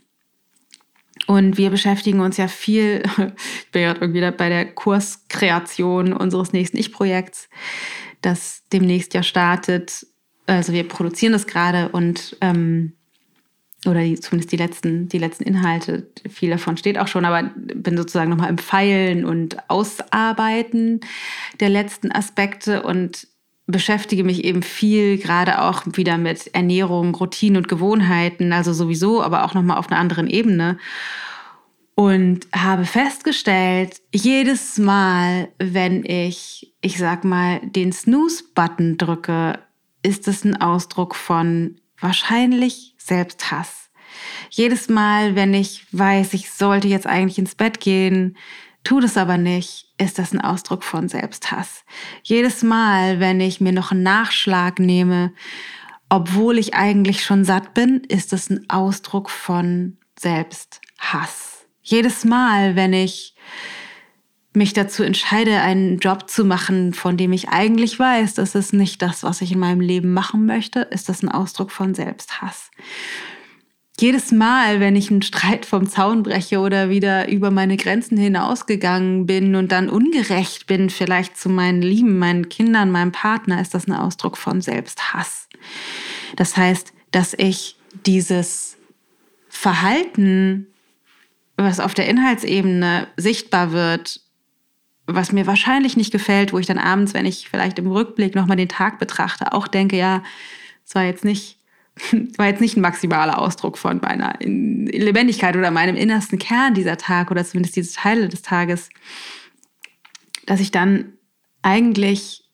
Und 1.28 1.58
wir 1.58 1.70
beschäftigen 1.70 2.22
uns 2.22 2.38
ja 2.38 2.48
viel, 2.48 3.04
ich 3.18 3.72
bin 3.72 3.84
gerade 3.84 4.02
irgendwie 4.02 4.32
bei 4.32 4.50
der 4.50 4.74
Kurskreation 4.74 6.14
unseres 6.14 6.54
nächsten 6.54 6.78
Ich-Projekts, 6.78 7.50
das 8.22 8.64
demnächst 8.72 9.14
ja 9.14 9.22
startet, 9.22 10.08
also 10.48 10.74
wir 10.74 10.88
produzieren 10.88 11.34
das 11.34 11.46
gerade 11.46 11.90
und 11.90 12.36
ähm, 12.42 12.94
oder 13.86 14.02
die, 14.02 14.20
zumindest 14.20 14.52
die 14.52 14.58
letzten, 14.58 15.08
die 15.08 15.20
letzten 15.20 15.44
Inhalte, 15.44 16.08
viel 16.30 16.50
davon 16.50 16.78
steht 16.78 16.98
auch 16.98 17.08
schon, 17.08 17.26
aber 17.26 17.52
bin 17.56 17.96
sozusagen 17.96 18.30
nochmal 18.30 18.50
im 18.50 18.58
Feilen 18.58 19.24
und 19.26 19.58
Ausarbeiten 19.70 21.00
der 21.60 21.70
letzten 21.70 22.12
Aspekte 22.12 22.84
und 22.84 23.28
beschäftige 23.68 24.24
mich 24.24 24.44
eben 24.44 24.64
viel 24.64 25.18
gerade 25.18 25.62
auch 25.62 25.84
wieder 25.94 26.18
mit 26.18 26.54
Ernährung, 26.54 27.14
Routinen 27.16 27.58
und 27.58 27.68
Gewohnheiten, 27.68 28.52
also 28.52 28.74
sowieso, 28.74 29.22
aber 29.22 29.46
auch 29.46 29.54
nochmal 29.54 29.78
auf 29.78 29.90
einer 29.90 30.00
anderen 30.00 30.28
Ebene. 30.28 30.78
Und 31.96 32.48
habe 32.56 32.86
festgestellt, 32.86 34.02
jedes 34.14 34.78
Mal, 34.78 35.50
wenn 35.60 36.06
ich, 36.06 36.74
ich 36.82 36.98
sag 36.98 37.26
mal, 37.26 37.60
den 37.64 37.92
Snooze-Button 37.92 38.98
drücke, 38.98 39.60
ist 40.02 40.28
es 40.28 40.46
ein 40.46 40.60
Ausdruck 40.62 41.14
von 41.14 41.76
wahrscheinlich 42.00 42.96
Selbsthass. 43.10 43.90
Jedes 44.50 44.88
Mal, 44.88 45.36
wenn 45.36 45.54
ich 45.54 45.86
weiß, 45.92 46.34
ich 46.34 46.52
sollte 46.52 46.88
jetzt 46.88 47.08
eigentlich 47.08 47.38
ins 47.38 47.56
Bett 47.56 47.80
gehen, 47.80 48.38
tut 48.84 49.04
es 49.04 49.18
aber 49.18 49.38
nicht, 49.38 49.88
ist 49.98 50.18
das 50.18 50.34
ein 50.34 50.42
Ausdruck 50.42 50.84
von 50.84 51.10
Selbsthass. 51.10 51.84
Jedes 52.24 52.64
Mal, 52.64 53.20
wenn 53.20 53.42
ich 53.42 53.60
mir 53.60 53.74
noch 53.74 53.92
einen 53.92 54.04
Nachschlag 54.04 54.80
nehme, 54.80 55.34
obwohl 56.10 56.58
ich 56.58 56.74
eigentlich 56.74 57.24
schon 57.24 57.44
satt 57.44 57.74
bin, 57.74 58.02
ist 58.08 58.32
das 58.32 58.50
ein 58.50 58.70
Ausdruck 58.70 59.30
von 59.30 59.98
Selbsthass. 60.18 61.68
Jedes 61.82 62.26
Mal, 62.26 62.76
wenn 62.76 62.94
ich 62.94 63.36
mich 64.54 64.74
dazu 64.74 65.04
entscheide, 65.04 65.62
einen 65.62 66.00
Job 66.00 66.30
zu 66.30 66.44
machen, 66.44 66.94
von 66.94 67.18
dem 67.18 67.34
ich 67.34 67.50
eigentlich 67.50 68.00
weiß, 68.00 68.34
das 68.34 68.56
ist 68.56 68.74
nicht 68.74 69.02
das, 69.02 69.24
was 69.24 69.42
ich 69.42 69.52
in 69.52 69.60
meinem 69.60 69.82
Leben 69.82 70.14
machen 70.14 70.46
möchte, 70.46 70.82
ist 70.82 71.08
das 71.08 71.22
ein 71.22 71.30
Ausdruck 71.30 71.72
von 71.72 71.94
Selbsthass 71.94 72.72
jedes 74.02 74.32
Mal, 74.32 74.80
wenn 74.80 74.96
ich 74.96 75.12
einen 75.12 75.22
Streit 75.22 75.66
vom 75.66 75.90
Zaun 75.90 76.24
breche 76.24 76.60
oder 76.60 76.90
wieder 76.90 77.30
über 77.30 77.52
meine 77.52 77.78
Grenzen 77.78 78.18
hinausgegangen 78.18 79.26
bin 79.26 79.56
und 79.56 79.72
dann 79.72 79.90
ungerecht 79.90 80.68
bin, 80.68 80.90
vielleicht 80.90 81.38
zu 81.38 81.50
meinen 81.50 81.82
Lieben, 81.82 82.18
meinen 82.18 82.50
Kindern, 82.50 82.92
meinem 82.92 83.12
Partner, 83.12 83.62
ist 83.62 83.74
das 83.74 83.88
ein 83.88 83.94
Ausdruck 83.94 84.38
von 84.38 84.62
Selbsthass. 84.62 85.48
Das 86.36 86.56
heißt, 86.56 86.94
dass 87.12 87.34
ich 87.34 87.78
dieses 88.06 88.78
Verhalten, 89.50 90.68
was 91.58 91.80
auf 91.80 91.94
der 91.94 92.08
Inhaltsebene 92.08 93.08
sichtbar 93.18 93.72
wird, 93.72 94.22
was 95.16 95.32
mir 95.32 95.48
wahrscheinlich 95.48 95.98
nicht 95.98 96.12
gefällt, 96.12 96.54
wo 96.54 96.60
ich 96.60 96.68
dann 96.68 96.78
abends, 96.78 97.14
wenn 97.14 97.26
ich 97.26 97.50
vielleicht 97.50 97.80
im 97.80 97.88
Rückblick 97.92 98.36
nochmal 98.36 98.58
den 98.58 98.70
Tag 98.70 99.00
betrachte, 99.00 99.54
auch 99.54 99.68
denke, 99.68 99.98
ja, 99.98 100.24
es 100.86 100.96
war 100.96 101.04
jetzt 101.04 101.26
nicht 101.26 101.60
war 102.38 102.48
jetzt 102.48 102.62
nicht 102.62 102.78
ein 102.78 102.82
maximaler 102.82 103.40
Ausdruck 103.40 103.78
von 103.78 104.00
meiner 104.02 104.36
Lebendigkeit 104.40 105.56
oder 105.56 105.72
meinem 105.72 105.96
innersten 105.96 106.40
Kern 106.40 106.74
dieser 106.74 106.98
Tag 106.98 107.32
oder 107.32 107.44
zumindest 107.44 107.76
diese 107.76 107.96
Teile 107.96 108.30
des 108.30 108.42
Tages, 108.42 108.90
dass 110.46 110.60
ich 110.60 110.72
dann 110.72 111.14
eigentlich, 111.62 112.46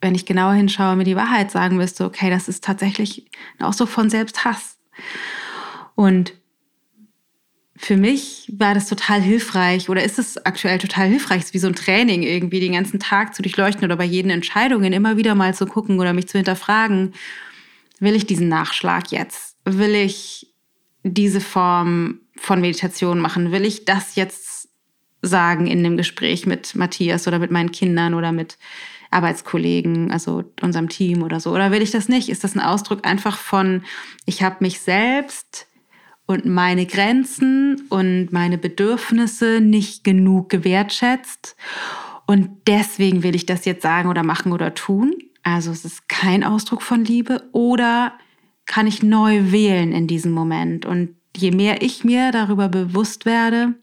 wenn 0.00 0.14
ich 0.14 0.26
genauer 0.26 0.52
hinschaue, 0.52 0.96
mir 0.96 1.04
die 1.04 1.16
Wahrheit 1.16 1.50
sagen 1.50 1.76
müsste, 1.76 2.04
okay, 2.04 2.30
das 2.30 2.48
ist 2.48 2.64
tatsächlich 2.64 3.30
ein 3.58 3.64
Ausdruck 3.64 3.88
von 3.88 4.10
Selbsthass. 4.10 4.78
Und 5.94 6.34
für 7.82 7.96
mich 7.96 8.52
war 8.56 8.74
das 8.74 8.86
total 8.88 9.22
hilfreich 9.22 9.88
oder 9.88 10.04
ist 10.04 10.18
es 10.18 10.44
aktuell 10.44 10.78
total 10.78 11.08
hilfreich, 11.08 11.44
wie 11.52 11.58
so 11.58 11.66
ein 11.66 11.74
Training 11.74 12.22
irgendwie 12.22 12.60
den 12.60 12.72
ganzen 12.72 13.00
Tag 13.00 13.34
zu 13.34 13.42
durchleuchten 13.42 13.84
oder 13.84 13.96
bei 13.96 14.04
jeden 14.04 14.30
Entscheidungen 14.30 14.92
immer 14.92 15.16
wieder 15.16 15.34
mal 15.34 15.54
zu 15.54 15.66
gucken 15.66 15.98
oder 15.98 16.12
mich 16.12 16.28
zu 16.28 16.36
hinterfragen 16.36 17.14
Will 18.00 18.16
ich 18.16 18.26
diesen 18.26 18.48
Nachschlag 18.48 19.12
jetzt? 19.12 19.56
Will 19.64 19.94
ich 19.94 20.48
diese 21.02 21.40
Form 21.40 22.20
von 22.34 22.60
Meditation 22.60 23.20
machen? 23.20 23.52
Will 23.52 23.66
ich 23.66 23.84
das 23.84 24.16
jetzt 24.16 24.68
sagen 25.22 25.66
in 25.66 25.84
dem 25.84 25.98
Gespräch 25.98 26.46
mit 26.46 26.74
Matthias 26.74 27.28
oder 27.28 27.38
mit 27.38 27.50
meinen 27.50 27.72
Kindern 27.72 28.14
oder 28.14 28.32
mit 28.32 28.56
Arbeitskollegen, 29.10 30.10
also 30.10 30.44
unserem 30.62 30.88
Team 30.88 31.22
oder 31.22 31.40
so? 31.40 31.52
Oder 31.52 31.72
will 31.72 31.82
ich 31.82 31.90
das 31.90 32.08
nicht? 32.08 32.30
Ist 32.30 32.42
das 32.42 32.54
ein 32.54 32.60
Ausdruck 32.60 33.06
einfach 33.06 33.36
von, 33.36 33.84
ich 34.24 34.42
habe 34.42 34.56
mich 34.60 34.80
selbst 34.80 35.66
und 36.30 36.46
meine 36.46 36.86
Grenzen 36.86 37.82
und 37.88 38.28
meine 38.30 38.56
Bedürfnisse 38.56 39.60
nicht 39.60 40.04
genug 40.04 40.48
gewertschätzt 40.48 41.56
und 42.24 42.48
deswegen 42.68 43.24
will 43.24 43.34
ich 43.34 43.46
das 43.46 43.64
jetzt 43.64 43.82
sagen 43.82 44.08
oder 44.08 44.22
machen 44.22 44.52
oder 44.52 44.72
tun? 44.72 45.12
Also 45.42 45.72
es 45.72 45.84
ist 45.84 46.08
kein 46.08 46.44
Ausdruck 46.44 46.82
von 46.82 47.04
Liebe 47.04 47.42
oder 47.50 48.12
kann 48.66 48.86
ich 48.86 49.02
neu 49.02 49.50
wählen 49.50 49.90
in 49.90 50.06
diesem 50.06 50.30
Moment? 50.30 50.86
Und 50.86 51.16
je 51.36 51.50
mehr 51.50 51.82
ich 51.82 52.04
mir 52.04 52.30
darüber 52.30 52.68
bewusst 52.68 53.26
werde, 53.26 53.74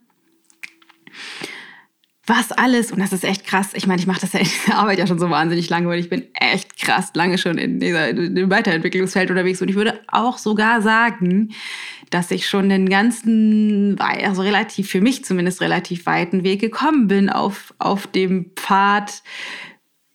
was 2.28 2.52
alles, 2.52 2.92
und 2.92 3.00
das 3.00 3.12
ist 3.12 3.24
echt 3.24 3.46
krass, 3.46 3.70
ich 3.74 3.86
meine, 3.86 4.00
ich 4.00 4.06
mache 4.06 4.20
das 4.20 4.32
ja 4.32 4.40
in 4.40 4.46
dieser 4.46 4.76
Arbeit 4.76 4.98
ja 4.98 5.06
schon 5.06 5.18
so 5.18 5.28
wahnsinnig 5.28 5.68
lange 5.68 5.88
und 5.88 5.98
ich 5.98 6.08
bin 6.08 6.26
echt 6.34 6.78
krass 6.78 7.10
lange 7.14 7.36
schon 7.36 7.58
in, 7.58 7.80
dieser, 7.80 8.08
in 8.08 8.34
dem 8.34 8.50
Weiterentwicklungsfeld 8.50 9.30
unterwegs 9.30 9.60
und 9.60 9.68
ich 9.68 9.76
würde 9.76 10.00
auch 10.08 10.38
sogar 10.38 10.80
sagen, 10.80 11.50
dass 12.10 12.30
ich 12.30 12.48
schon 12.48 12.68
den 12.68 12.88
ganzen, 12.88 13.98
also 14.00 14.42
relativ, 14.42 14.90
für 14.90 15.00
mich 15.00 15.24
zumindest 15.24 15.60
relativ 15.60 16.06
weiten 16.06 16.44
Weg 16.44 16.60
gekommen 16.60 17.08
bin 17.08 17.30
auf, 17.30 17.74
auf 17.78 18.06
dem 18.06 18.52
Pfad, 18.56 19.22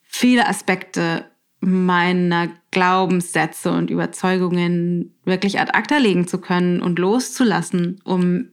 viele 0.04 0.48
Aspekte 0.48 1.26
meiner 1.60 2.50
Glaubenssätze 2.72 3.72
und 3.72 3.90
Überzeugungen 3.90 5.16
wirklich 5.24 5.60
ad 5.60 5.72
acta 5.74 5.98
legen 5.98 6.28
zu 6.28 6.40
können 6.40 6.82
und 6.82 7.00
loszulassen, 7.00 8.02
um 8.04 8.50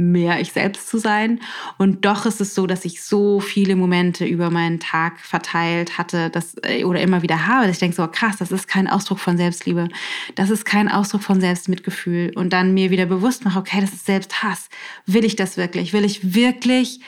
mehr 0.00 0.40
ich 0.40 0.52
selbst 0.52 0.88
zu 0.88 0.98
sein. 0.98 1.40
Und 1.78 2.04
doch 2.04 2.26
ist 2.26 2.40
es 2.40 2.54
so, 2.54 2.66
dass 2.66 2.84
ich 2.84 3.02
so 3.02 3.40
viele 3.40 3.76
Momente 3.76 4.24
über 4.24 4.50
meinen 4.50 4.80
Tag 4.80 5.20
verteilt 5.20 5.98
hatte 5.98 6.30
dass, 6.30 6.56
äh, 6.62 6.84
oder 6.84 7.00
immer 7.00 7.22
wieder 7.22 7.46
habe, 7.46 7.66
dass 7.66 7.76
ich 7.76 7.80
denke 7.80 7.96
so, 7.96 8.06
krass, 8.06 8.36
das 8.38 8.52
ist 8.52 8.68
kein 8.68 8.88
Ausdruck 8.88 9.20
von 9.20 9.36
Selbstliebe. 9.36 9.88
Das 10.34 10.50
ist 10.50 10.64
kein 10.64 10.88
Ausdruck 10.88 11.22
von 11.22 11.40
Selbstmitgefühl. 11.40 12.32
Und 12.34 12.52
dann 12.52 12.74
mir 12.74 12.90
wieder 12.90 13.06
bewusst 13.06 13.44
mache, 13.44 13.58
okay, 13.58 13.80
das 13.80 13.92
ist 13.92 14.06
Selbsthass. 14.06 14.68
Will 15.06 15.24
ich 15.24 15.36
das 15.36 15.56
wirklich? 15.56 15.92
Will 15.92 16.04
ich 16.04 16.34
wirklich 16.34 17.00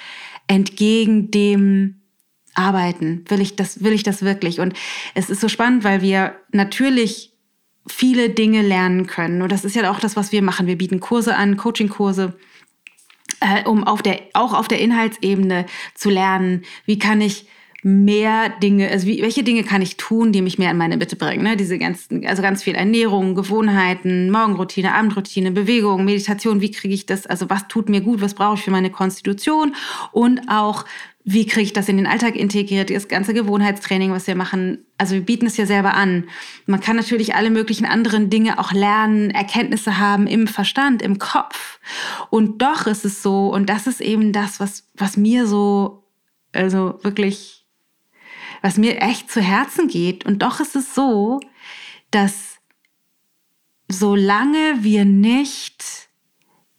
entgegen 0.47 1.31
dem 1.31 2.03
arbeiten? 2.55 3.25
Will 3.29 3.41
ich 3.41 3.57
das, 3.57 3.83
will 3.83 3.93
ich 3.93 4.03
das 4.03 4.23
wirklich? 4.23 4.61
Und 4.61 4.75
es 5.15 5.31
ist 5.31 5.41
so 5.41 5.49
spannend, 5.49 5.85
weil 5.85 6.03
wir 6.03 6.35
natürlich 6.53 7.33
viele 7.87 8.31
Dinge 8.31 8.63
lernen 8.63 9.07
können. 9.07 9.43
Und 9.43 9.51
das 9.51 9.65
ist 9.65 9.75
ja 9.75 9.91
auch 9.91 10.01
das, 10.01 10.17
was 10.17 10.33
wir 10.33 10.43
machen. 10.43 10.67
Wir 10.67 10.79
bieten 10.79 11.01
Kurse 11.01 11.35
an, 11.37 11.57
Coachingkurse, 11.57 12.35
äh, 13.43 13.69
um 13.69 13.85
auf 13.85 14.03
der, 14.03 14.21
auch 14.35 14.55
auf 14.55 14.69
der 14.69 14.81
Inhaltsebene 14.81 15.67
zu 15.95 16.11
lernen, 16.11 16.63
wie 16.87 16.99
kann 16.99 17.21
ich 17.21 17.47
mehr 17.85 18.49
Dinge, 18.63 18.89
also 18.89 19.09
wie, 19.09 19.23
welche 19.23 19.43
Dinge 19.43 19.65
kann 19.65 19.83
ich 19.83 19.97
tun, 19.97 20.31
die 20.31 20.41
mich 20.41 20.57
mehr 20.57 20.71
in 20.71 20.77
meine 20.77 20.97
Mitte 20.97 21.17
bringen? 21.17 21.43
Ne? 21.43 21.57
Diese 21.57 21.79
ganzen, 21.79 22.25
also 22.25 22.41
ganz 22.41 22.63
viel 22.63 22.77
Ernährung, 22.77 23.35
Gewohnheiten, 23.35 24.31
Morgenroutine, 24.31 24.95
Abendroutine, 24.95 25.51
Bewegung, 25.51 26.05
Meditation, 26.05 26.61
wie 26.61 26.71
kriege 26.71 26.95
ich 26.95 27.07
das, 27.07 27.27
also 27.27 27.51
was 27.51 27.67
tut 27.67 27.89
mir 27.89 28.01
gut, 28.01 28.21
was 28.21 28.35
brauche 28.35 28.55
ich 28.55 28.63
für 28.63 28.71
meine 28.71 28.91
Konstitution 28.91 29.75
und 30.13 30.43
auch 30.49 30.85
wie 31.25 31.47
kriege 31.47 31.63
ich 31.63 31.73
das 31.73 31.89
in 31.89 31.97
den 31.97 32.07
Alltag 32.07 32.35
integriert, 32.35 32.91
das 32.91 33.07
ganze 33.07 33.33
Gewohnheitstraining, 33.33 34.11
was 34.11 34.27
wir 34.27 34.35
machen. 34.35 34.85
Also 34.99 35.15
wir 35.15 35.21
bieten 35.21 35.47
es 35.47 35.57
ja 35.57 35.67
selber 35.67 35.95
an. 35.95 36.29
Man 36.67 36.81
kann 36.81 36.97
natürlich 36.97 37.35
alle 37.37 37.51
möglichen 37.51 37.87
anderen 37.87 38.29
Dinge 38.29 38.59
auch 38.59 38.73
lernen, 38.73 39.31
Erkenntnisse 39.31 39.99
haben 39.99 40.27
im 40.27 40.49
Verstand, 40.49 41.01
im 41.01 41.19
Kopf. 41.19 41.79
Und 42.31 42.61
doch 42.61 42.87
ist 42.87 43.05
es 43.05 43.23
so, 43.23 43.53
und 43.53 43.69
das 43.69 43.87
ist 43.87 44.01
eben 44.01 44.33
das, 44.33 44.59
was, 44.59 44.91
was 44.95 45.17
mir 45.17 45.47
so, 45.47 46.09
also 46.53 46.99
wirklich, 47.03 47.67
was 48.61 48.77
mir 48.77 49.01
echt 49.01 49.31
zu 49.31 49.41
Herzen 49.41 49.87
geht. 49.87 50.27
Und 50.27 50.43
doch 50.43 50.59
ist 50.59 50.75
es 50.75 50.95
so, 50.95 51.41
dass 52.11 52.59
solange 53.89 54.83
wir 54.83 55.05
nicht 55.05 56.09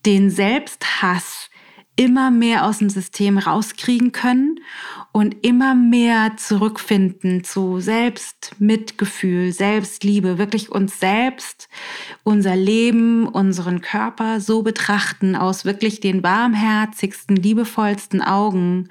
den 0.06 0.30
Selbsthass 0.30 1.50
immer 1.96 2.32
mehr 2.32 2.66
aus 2.66 2.80
dem 2.80 2.90
System 2.90 3.38
rauskriegen 3.38 4.12
können 4.12 4.60
und 5.14 5.46
immer 5.46 5.76
mehr 5.76 6.38
zurückfinden 6.38 7.44
zu 7.44 7.80
Selbstmitgefühl, 7.80 9.54
Selbstliebe, 9.54 10.40
wirklich 10.40 10.72
uns 10.72 11.00
selbst, 11.00 11.70
unser 12.24 12.56
Leben, 12.56 13.28
unseren 13.28 13.82
Körper 13.82 14.42
so 14.42 14.64
betrachten 14.64 15.36
aus 15.36 15.66
wirklich 15.66 16.00
den 16.00 16.24
warmherzigsten, 16.24 17.36
liebevollsten 17.36 18.24
Augen, 18.24 18.90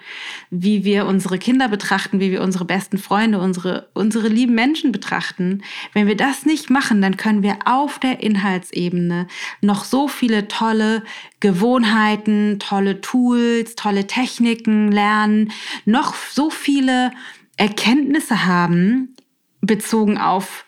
wie 0.49 0.85
wir 0.85 1.07
unsere 1.07 1.39
Kinder 1.39 1.67
betrachten, 1.67 2.21
wie 2.21 2.31
wir 2.31 2.41
unsere 2.41 2.67
besten 2.67 2.99
Freunde, 2.99 3.41
unsere, 3.41 3.89
unsere 3.93 4.29
lieben 4.29 4.55
Menschen 4.55 4.93
betrachten. 4.93 5.63
Wenn 5.93 6.07
wir 6.07 6.17
das 6.17 6.47
nicht 6.47 6.71
machen, 6.71 7.03
dann 7.03 7.17
können 7.17 7.43
wir 7.43 7.59
auf 7.65 7.99
der 7.99 8.23
Inhaltsebene 8.23 9.27
noch 9.61 9.83
so 9.83 10.07
viele 10.07 10.47
tolle 10.47 11.03
Gewohnheiten, 11.41 12.61
tolle 12.61 13.01
Tools, 13.01 13.75
tolle 13.75 14.07
Techniken 14.07 14.93
lernen, 14.93 15.51
noch 15.85 16.12
so 16.17 16.51
viele 16.51 17.13
Erkenntnisse 17.57 18.47
haben 18.47 19.15
bezogen 19.61 20.19
auf 20.19 20.65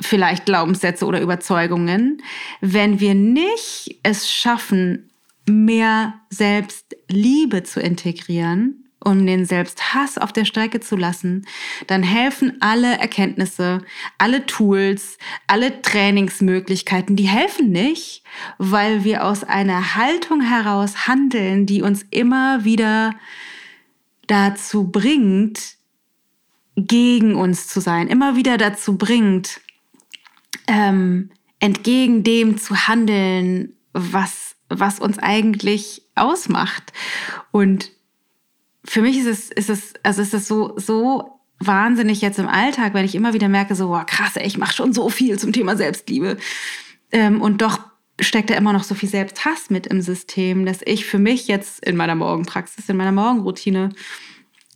vielleicht 0.00 0.44
Glaubenssätze 0.44 1.06
oder 1.06 1.20
Überzeugungen, 1.20 2.22
wenn 2.60 3.00
wir 3.00 3.14
nicht 3.14 3.98
es 4.02 4.30
schaffen, 4.30 5.10
mehr 5.46 6.14
Selbstliebe 6.30 7.62
zu 7.62 7.80
integrieren, 7.80 8.84
um 9.02 9.24
den 9.26 9.44
Selbsthass 9.44 10.18
auf 10.18 10.32
der 10.32 10.44
Strecke 10.44 10.80
zu 10.80 10.96
lassen, 10.96 11.46
dann 11.86 12.02
helfen 12.02 12.58
alle 12.60 12.98
Erkenntnisse, 12.98 13.80
alle 14.18 14.44
Tools, 14.46 15.18
alle 15.46 15.82
Trainingsmöglichkeiten, 15.82 17.16
die 17.16 17.28
helfen 17.28 17.70
nicht, 17.70 18.22
weil 18.58 19.04
wir 19.04 19.24
aus 19.24 19.44
einer 19.44 19.94
Haltung 19.94 20.40
heraus 20.40 21.06
handeln, 21.06 21.64
die 21.64 21.82
uns 21.82 22.04
immer 22.10 22.64
wieder 22.64 23.14
dazu 24.28 24.84
bringt, 24.84 25.78
gegen 26.76 27.34
uns 27.34 27.66
zu 27.66 27.80
sein, 27.80 28.06
immer 28.06 28.36
wieder 28.36 28.56
dazu 28.56 28.96
bringt, 28.96 29.60
ähm, 30.68 31.30
entgegen 31.58 32.22
dem 32.22 32.56
zu 32.56 32.86
handeln, 32.86 33.74
was, 33.92 34.54
was 34.68 35.00
uns 35.00 35.18
eigentlich 35.18 36.02
ausmacht. 36.14 36.92
Und 37.50 37.90
für 38.84 39.02
mich 39.02 39.18
ist 39.18 39.26
es, 39.26 39.50
ist 39.50 39.70
es, 39.70 39.94
also 40.04 40.22
ist 40.22 40.34
es 40.34 40.46
so, 40.46 40.78
so 40.78 41.40
wahnsinnig 41.58 42.20
jetzt 42.20 42.38
im 42.38 42.46
Alltag, 42.46 42.94
wenn 42.94 43.04
ich 43.04 43.16
immer 43.16 43.34
wieder 43.34 43.48
merke, 43.48 43.74
so, 43.74 43.88
wow, 43.88 44.06
krass, 44.06 44.36
ey, 44.36 44.46
ich 44.46 44.58
mache 44.58 44.74
schon 44.74 44.92
so 44.92 45.08
viel 45.08 45.38
zum 45.38 45.52
Thema 45.52 45.76
Selbstliebe. 45.76 46.36
Ähm, 47.10 47.42
und 47.42 47.60
doch 47.60 47.80
steckt 48.20 48.50
da 48.50 48.54
immer 48.54 48.72
noch 48.72 48.84
so 48.84 48.94
viel 48.94 49.08
Selbsthass 49.08 49.70
mit 49.70 49.86
im 49.86 50.00
System, 50.00 50.66
dass 50.66 50.80
ich 50.84 51.06
für 51.06 51.18
mich 51.18 51.46
jetzt 51.48 51.84
in 51.84 51.96
meiner 51.96 52.14
Morgenpraxis, 52.14 52.88
in 52.88 52.96
meiner 52.96 53.12
Morgenroutine 53.12 53.90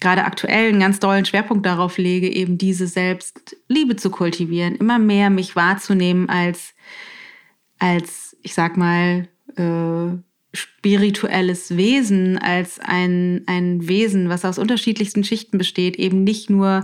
gerade 0.00 0.24
aktuell 0.24 0.68
einen 0.68 0.80
ganz 0.80 0.98
dollen 0.98 1.24
Schwerpunkt 1.24 1.64
darauf 1.64 1.96
lege, 1.96 2.28
eben 2.28 2.58
diese 2.58 2.86
Selbstliebe 2.86 3.96
zu 3.96 4.10
kultivieren, 4.10 4.74
immer 4.76 4.98
mehr 4.98 5.30
mich 5.30 5.54
wahrzunehmen 5.56 6.28
als, 6.28 6.74
als 7.78 8.36
ich 8.42 8.54
sag 8.54 8.76
mal, 8.76 9.28
äh, 9.56 10.16
spirituelles 10.54 11.76
Wesen, 11.76 12.36
als 12.36 12.78
ein, 12.78 13.44
ein 13.46 13.88
Wesen, 13.88 14.28
was 14.28 14.44
aus 14.44 14.58
unterschiedlichsten 14.58 15.24
Schichten 15.24 15.56
besteht, 15.56 15.96
eben 15.96 16.24
nicht 16.24 16.50
nur 16.50 16.82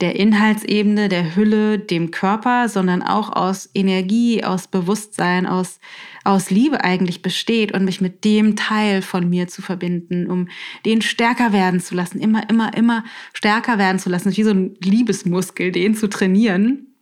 der 0.00 0.16
Inhaltsebene, 0.16 1.08
der 1.08 1.36
Hülle, 1.36 1.78
dem 1.78 2.10
Körper, 2.10 2.68
sondern 2.68 3.02
auch 3.02 3.30
aus 3.30 3.70
Energie, 3.74 4.42
aus 4.42 4.66
Bewusstsein, 4.66 5.46
aus, 5.46 5.78
aus 6.24 6.50
Liebe 6.50 6.82
eigentlich 6.82 7.22
besteht 7.22 7.72
und 7.72 7.84
mich 7.84 8.00
mit 8.00 8.24
dem 8.24 8.56
Teil 8.56 9.02
von 9.02 9.28
mir 9.28 9.46
zu 9.46 9.62
verbinden, 9.62 10.28
um 10.28 10.48
den 10.84 11.00
stärker 11.00 11.52
werden 11.52 11.78
zu 11.78 11.94
lassen, 11.94 12.18
immer, 12.18 12.48
immer, 12.50 12.76
immer 12.76 13.04
stärker 13.32 13.78
werden 13.78 14.00
zu 14.00 14.10
lassen, 14.10 14.36
wie 14.36 14.42
so 14.42 14.50
ein 14.50 14.74
Liebesmuskel, 14.82 15.70
den 15.70 15.94
zu 15.94 16.08
trainieren, 16.08 16.94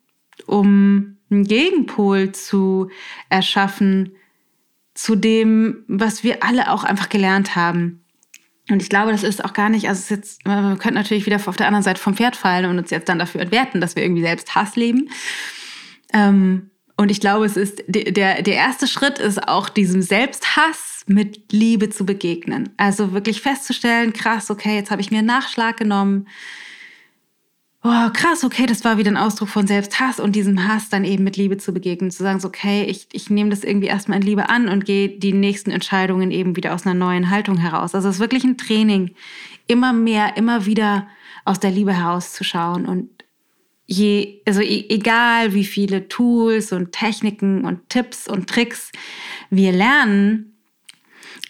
um 0.46 1.16
einen 1.30 1.44
Gegenpol 1.44 2.32
zu 2.32 2.90
erschaffen 3.30 4.16
zu 4.92 5.16
dem, 5.16 5.84
was 5.88 6.22
wir 6.24 6.44
alle 6.44 6.70
auch 6.70 6.84
einfach 6.84 7.08
gelernt 7.08 7.56
haben 7.56 8.01
und 8.70 8.80
ich 8.80 8.88
glaube, 8.88 9.10
das 9.10 9.22
ist 9.22 9.44
auch 9.44 9.52
gar 9.52 9.68
nicht, 9.68 9.88
also 9.88 9.98
es 9.98 10.04
ist 10.04 10.10
jetzt, 10.10 10.44
wir 10.44 10.76
könnten 10.78 10.94
natürlich 10.94 11.26
wieder 11.26 11.40
auf 11.44 11.56
der 11.56 11.66
anderen 11.66 11.82
Seite 11.82 12.00
vom 12.00 12.14
Pferd 12.14 12.36
fallen 12.36 12.66
und 12.66 12.78
uns 12.78 12.90
jetzt 12.90 13.08
dann 13.08 13.18
dafür 13.18 13.40
entwerten, 13.40 13.80
dass 13.80 13.96
wir 13.96 14.02
irgendwie 14.02 14.22
selbst 14.22 14.54
Hass 14.54 14.76
leben. 14.76 15.10
Ähm, 16.12 16.70
und 16.96 17.10
ich 17.10 17.20
glaube, 17.20 17.44
es 17.44 17.56
ist 17.56 17.82
der, 17.88 18.42
der 18.42 18.54
erste 18.54 18.86
Schritt 18.86 19.18
ist 19.18 19.48
auch 19.48 19.68
diesem 19.68 20.02
Selbsthass 20.02 21.02
mit 21.06 21.50
Liebe 21.50 21.90
zu 21.90 22.06
begegnen. 22.06 22.70
Also 22.76 23.12
wirklich 23.12 23.40
festzustellen, 23.40 24.12
krass, 24.12 24.50
okay, 24.50 24.76
jetzt 24.76 24.92
habe 24.92 25.00
ich 25.00 25.10
mir 25.10 25.18
einen 25.18 25.26
Nachschlag 25.26 25.76
genommen 25.76 26.28
oh, 27.84 28.10
krass, 28.12 28.44
okay, 28.44 28.66
das 28.66 28.84
war 28.84 28.96
wieder 28.96 29.10
ein 29.10 29.16
Ausdruck 29.16 29.48
von 29.48 29.66
Selbsthass 29.66 30.20
und 30.20 30.36
diesem 30.36 30.68
Hass 30.68 30.88
dann 30.88 31.04
eben 31.04 31.24
mit 31.24 31.36
Liebe 31.36 31.58
zu 31.58 31.72
begegnen, 31.72 32.10
zu 32.10 32.22
sagen, 32.22 32.38
so, 32.38 32.48
okay, 32.48 32.84
ich, 32.84 33.08
ich 33.12 33.28
nehme 33.28 33.50
das 33.50 33.64
irgendwie 33.64 33.88
erstmal 33.88 34.18
in 34.18 34.26
Liebe 34.26 34.48
an 34.48 34.68
und 34.68 34.84
gehe 34.84 35.08
die 35.08 35.32
nächsten 35.32 35.70
Entscheidungen 35.70 36.30
eben 36.30 36.54
wieder 36.56 36.74
aus 36.74 36.86
einer 36.86 36.94
neuen 36.94 37.30
Haltung 37.30 37.56
heraus. 37.56 37.94
Also 37.94 38.08
es 38.08 38.16
ist 38.16 38.20
wirklich 38.20 38.44
ein 38.44 38.56
Training, 38.56 39.14
immer 39.66 39.92
mehr, 39.92 40.36
immer 40.36 40.64
wieder 40.64 41.08
aus 41.44 41.58
der 41.58 41.72
Liebe 41.72 41.92
herauszuschauen 41.92 42.86
und 42.86 43.10
je, 43.86 44.40
also 44.46 44.60
e, 44.60 44.86
egal 44.88 45.52
wie 45.52 45.64
viele 45.64 46.08
Tools 46.08 46.72
und 46.72 46.92
Techniken 46.92 47.64
und 47.64 47.88
Tipps 47.88 48.28
und 48.28 48.48
Tricks 48.48 48.92
wir 49.50 49.72
lernen, 49.72 50.56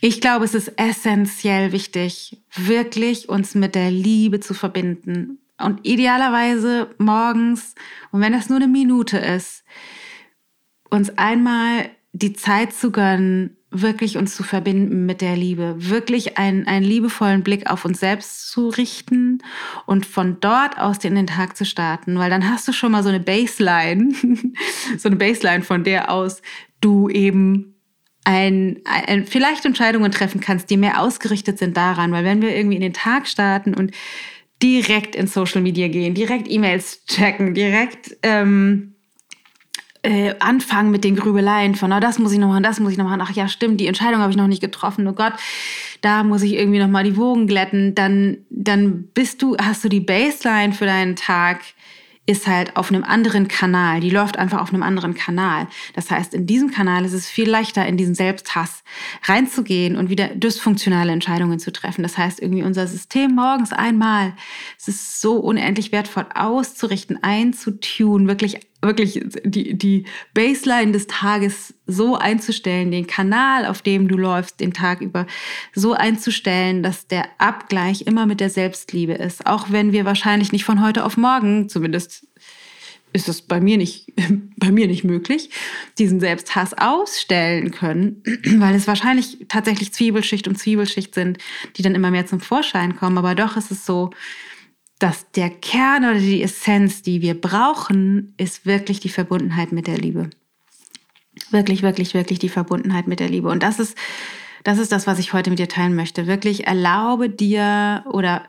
ich 0.01 0.21
glaube, 0.21 0.47
es 0.47 0.55
ist 0.55 0.73
essentiell 0.79 1.73
wichtig, 1.73 2.43
wirklich 2.57 3.29
uns 3.29 3.55
mit 3.55 3.75
der 3.75 3.91
Liebe 3.91 4.41
zu 4.41 4.55
verbinden, 4.55 5.42
und 5.63 5.81
idealerweise 5.87 6.95
morgens, 6.99 7.75
und 8.11 8.21
wenn 8.21 8.33
das 8.33 8.49
nur 8.49 8.59
eine 8.59 8.69
Minute 8.69 9.19
ist, 9.19 9.65
uns 10.91 11.17
einmal 11.17 11.91
die 12.13 12.35
Zeit 12.35 12.75
zu 12.75 12.91
gönnen, 12.91 13.57
wirklich 13.71 14.19
uns 14.19 14.37
zu 14.37 14.43
verbinden 14.43 15.07
mit 15.07 15.23
der 15.23 15.35
Liebe, 15.35 15.75
wirklich 15.79 16.37
einen, 16.37 16.67
einen 16.67 16.85
liebevollen 16.85 17.43
Blick 17.43 17.71
auf 17.71 17.87
uns 17.87 18.01
selbst 18.01 18.51
zu 18.51 18.69
richten 18.69 19.39
und 19.87 20.05
von 20.05 20.39
dort 20.41 20.79
aus 20.79 20.99
in 21.05 21.15
den 21.15 21.27
Tag 21.27 21.57
zu 21.57 21.65
starten, 21.65 22.19
weil 22.19 22.29
dann 22.29 22.51
hast 22.51 22.69
du 22.69 22.73
schon 22.73 22.93
mal 22.93 23.03
so 23.03 23.09
eine 23.09 23.21
Baseline, 23.21 24.13
so 24.99 25.09
eine 25.09 25.17
Baseline, 25.17 25.63
von 25.63 25.85
der 25.85 26.11
aus 26.11 26.43
du 26.83 27.09
eben 27.09 27.73
ein, 28.25 28.81
ein, 28.85 29.27
vielleicht 29.27 29.65
Entscheidungen 29.65 30.13
treffen 30.13 30.41
kannst, 30.41 30.71
die 30.71 30.77
mehr 30.77 31.01
ausgerichtet 31.01 31.59
sind 31.59 31.77
daran, 31.77 32.13
weil 32.13 32.25
wenn 32.25 32.43
wir 32.43 32.55
irgendwie 32.55 32.77
in 32.77 32.83
den 32.83 32.93
Tag 32.93 33.27
starten 33.27 33.75
und 33.75 33.93
direkt 34.63 35.17
in 35.17 35.27
Social 35.27 35.61
Media 35.61 35.89
gehen, 35.89 36.15
direkt 36.15 36.51
E-Mails 36.51 37.05
checken, 37.07 37.55
direkt 37.55 38.17
ähm, 38.23 38.95
äh, 40.03 40.35
anfangen 40.41 40.91
mit 40.91 41.05
den 41.05 41.17
Grübeleien 41.17 41.75
von, 41.75 41.91
na, 41.91 42.01
das 42.01 42.19
muss 42.19 42.33
ich 42.33 42.39
noch 42.39 42.49
machen, 42.49 42.63
das 42.63 42.81
muss 42.81 42.93
ich 42.93 42.99
noch 42.99 43.05
machen. 43.05 43.23
Ach 43.23 43.33
ja, 43.33 43.49
stimmt, 43.49 43.81
die 43.81 43.87
Entscheidung 43.87 44.21
habe 44.21 44.31
ich 44.31 44.37
noch 44.37 44.49
nicht 44.49 44.61
getroffen. 44.61 45.07
Oh 45.07 45.13
Gott, 45.13 45.35
da 46.01 46.25
muss 46.25 46.43
ich 46.43 46.55
irgendwie 46.55 46.79
noch 46.79 46.89
mal 46.89 47.05
die 47.05 47.17
Wogen 47.17 47.47
glätten. 47.47 47.95
Dann, 47.95 48.39
dann 48.51 49.05
bist 49.15 49.43
du, 49.43 49.57
hast 49.57 49.85
du 49.85 49.89
die 49.89 50.01
Baseline 50.01 50.73
für 50.73 50.87
deinen 50.87 51.17
Tag 51.17 51.61
ist 52.25 52.47
halt 52.47 52.77
auf 52.77 52.91
einem 52.91 53.03
anderen 53.03 53.49
Kanal. 53.49 54.01
Die 54.01 54.11
läuft 54.11 54.39
einfach 54.39 54.61
auf 54.61 54.73
einem 54.73 54.85
anderen 54.85 55.15
Kanal. 55.15 55.67
Das 55.95 56.11
heißt, 56.11 56.35
in 56.35 56.47
diesem 56.47 56.71
Kanal 56.71 57.05
ist 57.05 57.15
es 57.15 57.29
viel 57.29 57.51
leichter, 57.51 57.85
in 57.87 57.97
diesen 57.97 58.15
Selbsthass 58.15 58.85
reinzugehen 59.25 59.97
und 59.97 60.09
wieder 60.09 60.29
dysfunktionale 60.29 61.13
Entscheidungen 61.13 61.59
zu 61.59 61.73
treffen. 61.73 62.03
Das 62.03 62.17
heißt, 62.17 62.41
irgendwie 62.41 62.63
unser 62.63 62.87
System 62.87 63.35
morgens 63.35 63.73
einmal, 63.73 64.35
es 64.79 64.87
ist 64.87 65.21
so 65.21 65.37
unendlich 65.37 65.91
wertvoll 65.91 66.27
auszurichten, 66.33 67.23
einzutun, 67.23 68.29
wirklich 68.29 68.61
wirklich 68.83 69.25
die, 69.45 69.75
die 69.75 70.05
Baseline 70.35 70.93
des 70.93 71.07
Tages 71.07 71.75
so 71.87 72.17
einzustellen, 72.17 72.91
den 72.91 73.07
Kanal, 73.07 73.67
auf 73.67 73.81
dem 73.81 74.09
du 74.09 74.17
läufst, 74.17 74.61
den 74.61 74.73
Tag 74.73 75.01
über, 75.01 75.27
so 75.75 75.93
einzustellen, 75.93 76.83
dass 76.83 77.07
der 77.07 77.27
Abgleich 77.39 78.03
immer 78.03 78.27
mit 78.27 78.41
der 78.41 78.51
Selbstliebe 78.51 79.13
ist. 79.13 79.47
Auch 79.47 79.71
wenn 79.71 79.93
wir 79.93 80.05
wahrscheinlich 80.05 80.53
nicht 80.53 80.65
von 80.65 80.85
heute 80.85 81.05
auf 81.05 81.17
morgen, 81.17 81.69
zumindest 81.69 82.27
ist 83.13 83.29
es 83.29 83.43
bei 83.43 83.61
mir 83.61 83.77
nicht, 83.77 84.13
bei 84.57 84.73
mir 84.73 84.87
nicht 84.87 85.05
möglich, 85.05 85.51
diesen 85.99 86.19
Selbsthass 86.19 86.75
ausstellen 86.75 87.71
können, 87.71 88.23
weil 88.57 88.75
es 88.75 88.87
wahrscheinlich 88.87 89.39
tatsächlich 89.49 89.93
Zwiebelschicht 89.93 90.49
um 90.49 90.57
Zwiebelschicht 90.57 91.15
sind, 91.15 91.39
die 91.77 91.83
dann 91.83 91.95
immer 91.95 92.11
mehr 92.11 92.27
zum 92.27 92.41
Vorschein 92.41 92.97
kommen. 92.97 93.19
Aber 93.19 93.35
doch 93.35 93.57
ist 93.57 93.71
es 93.71 93.87
so, 93.87 94.11
dass 95.03 95.31
der 95.33 95.51
Kern 95.51 96.05
oder 96.05 96.19
die 96.19 96.43
Essenz, 96.43 97.03
die 97.03 97.23
wir 97.23 97.41
brauchen, 97.41 98.35
ist 98.37 98.67
wirklich 98.67 99.01
die 99.01 99.09
Verbundenheit 99.09 99.73
mit 99.73 99.89
der 99.89 99.99
Liebe. 99.99 100.31
Wirklich, 101.51 101.83
wirklich, 101.83 102.15
wirklich 102.15 102.39
die 102.39 102.49
Verbundenheit 102.49 103.09
mit 103.09 103.19
der 103.19 103.29
Liebe. 103.29 103.49
Und 103.49 103.65
das 103.65 103.81
ist, 103.81 103.97
das 104.63 104.79
ist 104.79 104.93
das, 104.93 105.09
was 105.09 105.19
ich 105.19 105.33
heute 105.33 105.51
mit 105.51 105.59
dir 105.59 105.69
teilen 105.69 105.97
möchte. 105.97 106.29
Wirklich 106.29 106.69
erlaube 106.69 107.29
dir 107.29 108.05
oder 108.13 108.45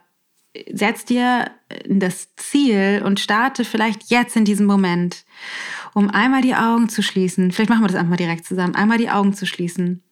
setz 0.71 1.05
dir 1.05 1.49
das 1.87 2.35
Ziel 2.35 3.01
und 3.03 3.19
starte 3.19 3.65
vielleicht 3.65 4.11
jetzt 4.11 4.35
in 4.35 4.45
diesem 4.45 4.67
Moment, 4.67 5.25
um 5.95 6.11
einmal 6.11 6.43
die 6.43 6.53
Augen 6.53 6.87
zu 6.87 7.01
schließen. 7.01 7.51
Vielleicht 7.51 7.71
machen 7.71 7.81
wir 7.81 7.87
das 7.87 7.95
einfach 7.95 8.11
mal 8.11 8.17
direkt 8.17 8.45
zusammen. 8.45 8.75
Einmal 8.75 8.99
die 8.99 9.09
Augen 9.09 9.33
zu 9.33 9.47
schließen. 9.47 10.03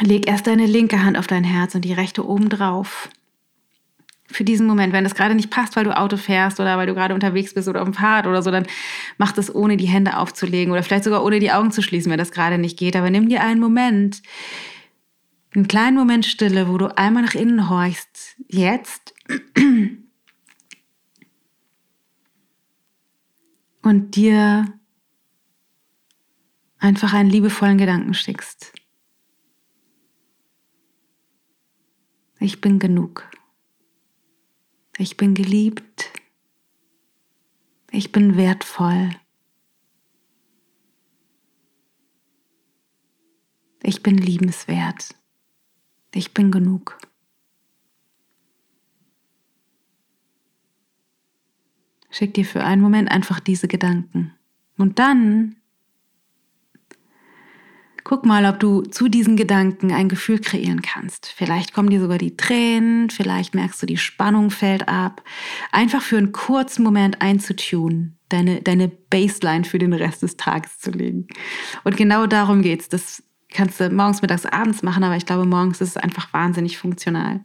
Leg 0.00 0.26
erst 0.26 0.48
deine 0.48 0.66
linke 0.66 1.04
Hand 1.04 1.16
auf 1.16 1.28
dein 1.28 1.44
Herz 1.44 1.76
und 1.76 1.84
die 1.84 1.92
rechte 1.92 2.26
oben 2.26 2.48
drauf 2.48 3.08
für 4.28 4.44
diesen 4.44 4.66
Moment. 4.66 4.92
Wenn 4.92 5.04
das 5.04 5.14
gerade 5.14 5.34
nicht 5.34 5.50
passt, 5.50 5.76
weil 5.76 5.84
du 5.84 5.96
Auto 5.96 6.16
fährst 6.16 6.60
oder 6.60 6.76
weil 6.76 6.86
du 6.86 6.94
gerade 6.94 7.14
unterwegs 7.14 7.54
bist 7.54 7.68
oder 7.68 7.82
auf 7.82 7.88
dem 7.88 7.94
Fahrrad 7.94 8.26
oder 8.26 8.42
so, 8.42 8.50
dann 8.50 8.66
mach 9.18 9.32
das 9.32 9.54
ohne 9.54 9.76
die 9.76 9.86
Hände 9.86 10.16
aufzulegen 10.16 10.72
oder 10.72 10.82
vielleicht 10.82 11.04
sogar 11.04 11.24
ohne 11.24 11.38
die 11.38 11.52
Augen 11.52 11.70
zu 11.70 11.82
schließen, 11.82 12.10
wenn 12.10 12.18
das 12.18 12.32
gerade 12.32 12.58
nicht 12.58 12.78
geht. 12.78 12.96
Aber 12.96 13.10
nimm 13.10 13.28
dir 13.28 13.42
einen 13.42 13.60
Moment, 13.60 14.22
einen 15.54 15.68
kleinen 15.68 15.96
Moment 15.96 16.26
Stille, 16.26 16.68
wo 16.68 16.78
du 16.78 16.96
einmal 16.96 17.22
nach 17.22 17.34
innen 17.34 17.70
horchst. 17.70 18.36
Jetzt. 18.48 19.14
Und 23.82 24.16
dir 24.16 24.66
einfach 26.78 27.12
einen 27.12 27.30
liebevollen 27.30 27.78
Gedanken 27.78 28.14
schickst. 28.14 28.72
Ich 32.38 32.60
bin 32.60 32.78
genug. 32.78 33.28
Ich 34.98 35.16
bin 35.16 35.34
geliebt. 35.34 36.10
Ich 37.90 38.12
bin 38.12 38.36
wertvoll. 38.36 39.10
Ich 43.82 44.02
bin 44.02 44.16
liebenswert. 44.16 45.14
Ich 46.14 46.32
bin 46.32 46.50
genug. 46.50 46.98
Schick 52.10 52.32
dir 52.32 52.46
für 52.46 52.64
einen 52.64 52.80
Moment 52.80 53.10
einfach 53.10 53.40
diese 53.40 53.68
Gedanken. 53.68 54.34
Und 54.78 54.98
dann 54.98 55.56
guck 58.06 58.24
mal, 58.24 58.46
ob 58.46 58.60
du 58.60 58.82
zu 58.82 59.08
diesen 59.08 59.34
Gedanken 59.36 59.90
ein 59.90 60.08
Gefühl 60.08 60.38
kreieren 60.38 60.80
kannst. 60.80 61.26
Vielleicht 61.26 61.74
kommen 61.74 61.90
dir 61.90 62.00
sogar 62.00 62.18
die 62.18 62.36
Tränen, 62.36 63.10
vielleicht 63.10 63.56
merkst 63.56 63.82
du, 63.82 63.86
die 63.86 63.96
Spannung 63.96 64.50
fällt 64.50 64.88
ab. 64.88 65.24
Einfach 65.72 66.00
für 66.00 66.16
einen 66.16 66.30
kurzen 66.30 66.84
Moment 66.84 67.20
einzutun, 67.20 68.16
deine, 68.28 68.62
deine 68.62 68.86
Baseline 68.86 69.64
für 69.64 69.80
den 69.80 69.92
Rest 69.92 70.22
des 70.22 70.36
Tages 70.36 70.78
zu 70.78 70.92
legen. 70.92 71.26
Und 71.82 71.96
genau 71.96 72.28
darum 72.28 72.62
geht's. 72.62 72.88
Das 72.88 73.24
kannst 73.52 73.80
du 73.80 73.90
morgens, 73.90 74.22
mittags, 74.22 74.46
abends 74.46 74.84
machen, 74.84 75.02
aber 75.02 75.16
ich 75.16 75.26
glaube, 75.26 75.44
morgens 75.44 75.80
ist 75.80 75.88
es 75.88 75.96
einfach 75.96 76.32
wahnsinnig 76.32 76.78
funktional. 76.78 77.40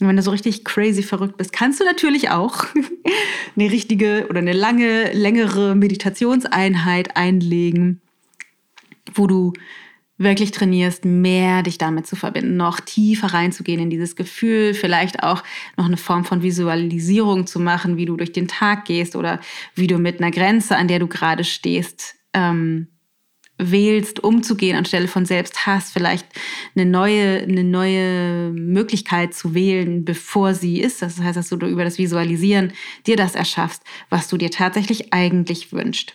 Und 0.00 0.08
wenn 0.08 0.16
du 0.16 0.22
so 0.22 0.32
richtig 0.32 0.64
crazy 0.64 1.04
verrückt 1.04 1.36
bist, 1.36 1.52
kannst 1.52 1.78
du 1.78 1.84
natürlich 1.84 2.30
auch 2.30 2.64
eine 3.56 3.70
richtige 3.70 4.26
oder 4.28 4.40
eine 4.40 4.54
lange, 4.54 5.12
längere 5.12 5.76
Meditationseinheit 5.76 7.16
einlegen, 7.16 8.00
wo 9.14 9.28
du 9.28 9.52
wirklich 10.20 10.50
trainierst, 10.50 11.06
mehr 11.06 11.62
dich 11.62 11.78
damit 11.78 12.06
zu 12.06 12.14
verbinden, 12.14 12.56
noch 12.56 12.78
tiefer 12.78 13.28
reinzugehen 13.28 13.80
in 13.80 13.88
dieses 13.88 14.16
Gefühl, 14.16 14.74
vielleicht 14.74 15.22
auch 15.22 15.42
noch 15.78 15.86
eine 15.86 15.96
Form 15.96 16.26
von 16.26 16.42
Visualisierung 16.42 17.46
zu 17.46 17.58
machen, 17.58 17.96
wie 17.96 18.04
du 18.04 18.16
durch 18.16 18.32
den 18.32 18.46
Tag 18.46 18.84
gehst 18.84 19.16
oder 19.16 19.40
wie 19.74 19.86
du 19.86 19.96
mit 19.98 20.20
einer 20.20 20.30
Grenze, 20.30 20.76
an 20.76 20.88
der 20.88 20.98
du 20.98 21.06
gerade 21.06 21.42
stehst, 21.42 22.16
ähm, 22.34 22.88
wählst, 23.56 24.22
umzugehen, 24.22 24.76
anstelle 24.76 25.08
von 25.08 25.24
Selbsthass, 25.24 25.90
vielleicht 25.90 26.26
eine 26.76 26.84
neue, 26.84 27.40
eine 27.40 27.64
neue 27.64 28.50
Möglichkeit 28.52 29.32
zu 29.32 29.54
wählen, 29.54 30.04
bevor 30.04 30.52
sie 30.54 30.80
ist. 30.80 31.00
Das 31.00 31.18
heißt, 31.18 31.36
dass 31.38 31.48
du 31.48 31.56
über 31.66 31.84
das 31.84 31.96
Visualisieren 31.96 32.72
dir 33.06 33.16
das 33.16 33.34
erschaffst, 33.34 33.82
was 34.10 34.28
du 34.28 34.36
dir 34.36 34.50
tatsächlich 34.50 35.14
eigentlich 35.14 35.72
wünschst. 35.72 36.14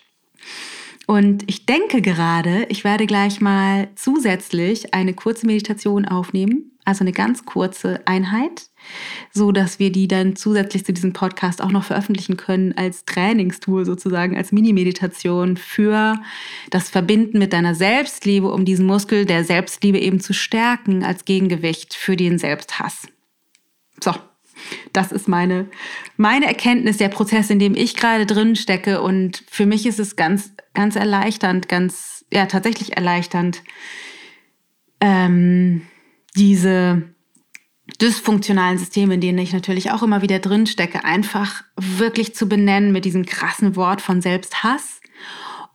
Und 1.07 1.43
ich 1.47 1.65
denke 1.65 2.01
gerade, 2.01 2.65
ich 2.69 2.83
werde 2.83 3.05
gleich 3.05 3.39
mal 3.39 3.89
zusätzlich 3.95 4.93
eine 4.93 5.13
kurze 5.13 5.45
Meditation 5.45 6.05
aufnehmen, 6.05 6.71
also 6.83 7.03
eine 7.03 7.11
ganz 7.11 7.45
kurze 7.45 8.01
Einheit, 8.05 8.69
so 9.31 9.51
dass 9.51 9.77
wir 9.77 9.91
die 9.91 10.07
dann 10.07 10.35
zusätzlich 10.35 10.85
zu 10.85 10.93
diesem 10.93 11.13
Podcast 11.13 11.61
auch 11.61 11.71
noch 11.71 11.83
veröffentlichen 11.83 12.37
können 12.37 12.73
als 12.75 13.05
Trainingstool 13.05 13.85
sozusagen, 13.85 14.35
als 14.35 14.51
Mini-Meditation 14.51 15.57
für 15.57 16.19
das 16.71 16.89
Verbinden 16.89 17.37
mit 17.37 17.53
deiner 17.53 17.75
Selbstliebe, 17.75 18.51
um 18.51 18.65
diesen 18.65 18.85
Muskel 18.85 19.25
der 19.25 19.43
Selbstliebe 19.43 19.99
eben 19.99 20.19
zu 20.19 20.33
stärken 20.33 21.03
als 21.03 21.25
Gegengewicht 21.25 21.93
für 21.93 22.15
den 22.15 22.39
Selbsthass. 22.39 23.07
So, 24.03 24.13
das 24.93 25.11
ist 25.11 25.27
meine, 25.27 25.67
meine 26.17 26.47
Erkenntnis, 26.47 26.97
der 26.97 27.09
Prozess, 27.09 27.49
in 27.49 27.59
dem 27.59 27.75
ich 27.75 27.95
gerade 27.95 28.25
drin 28.25 28.55
stecke. 28.55 29.01
Und 29.01 29.43
für 29.49 29.65
mich 29.65 29.85
ist 29.85 29.99
es 29.99 30.15
ganz, 30.15 30.51
ganz 30.73 30.95
erleichternd, 30.95 31.69
ganz, 31.69 32.25
ja, 32.31 32.45
tatsächlich 32.45 32.95
erleichternd, 32.97 33.63
ähm, 35.01 35.81
diese 36.35 37.03
dysfunktionalen 38.01 38.77
Systeme, 38.77 39.15
in 39.15 39.21
denen 39.21 39.37
ich 39.37 39.53
natürlich 39.53 39.91
auch 39.91 40.03
immer 40.03 40.21
wieder 40.21 40.39
drin 40.39 40.65
stecke, 40.65 41.03
einfach 41.03 41.63
wirklich 41.77 42.35
zu 42.35 42.47
benennen 42.47 42.91
mit 42.91 43.05
diesem 43.05 43.25
krassen 43.25 43.75
Wort 43.75 44.01
von 44.01 44.21
Selbsthass, 44.21 45.01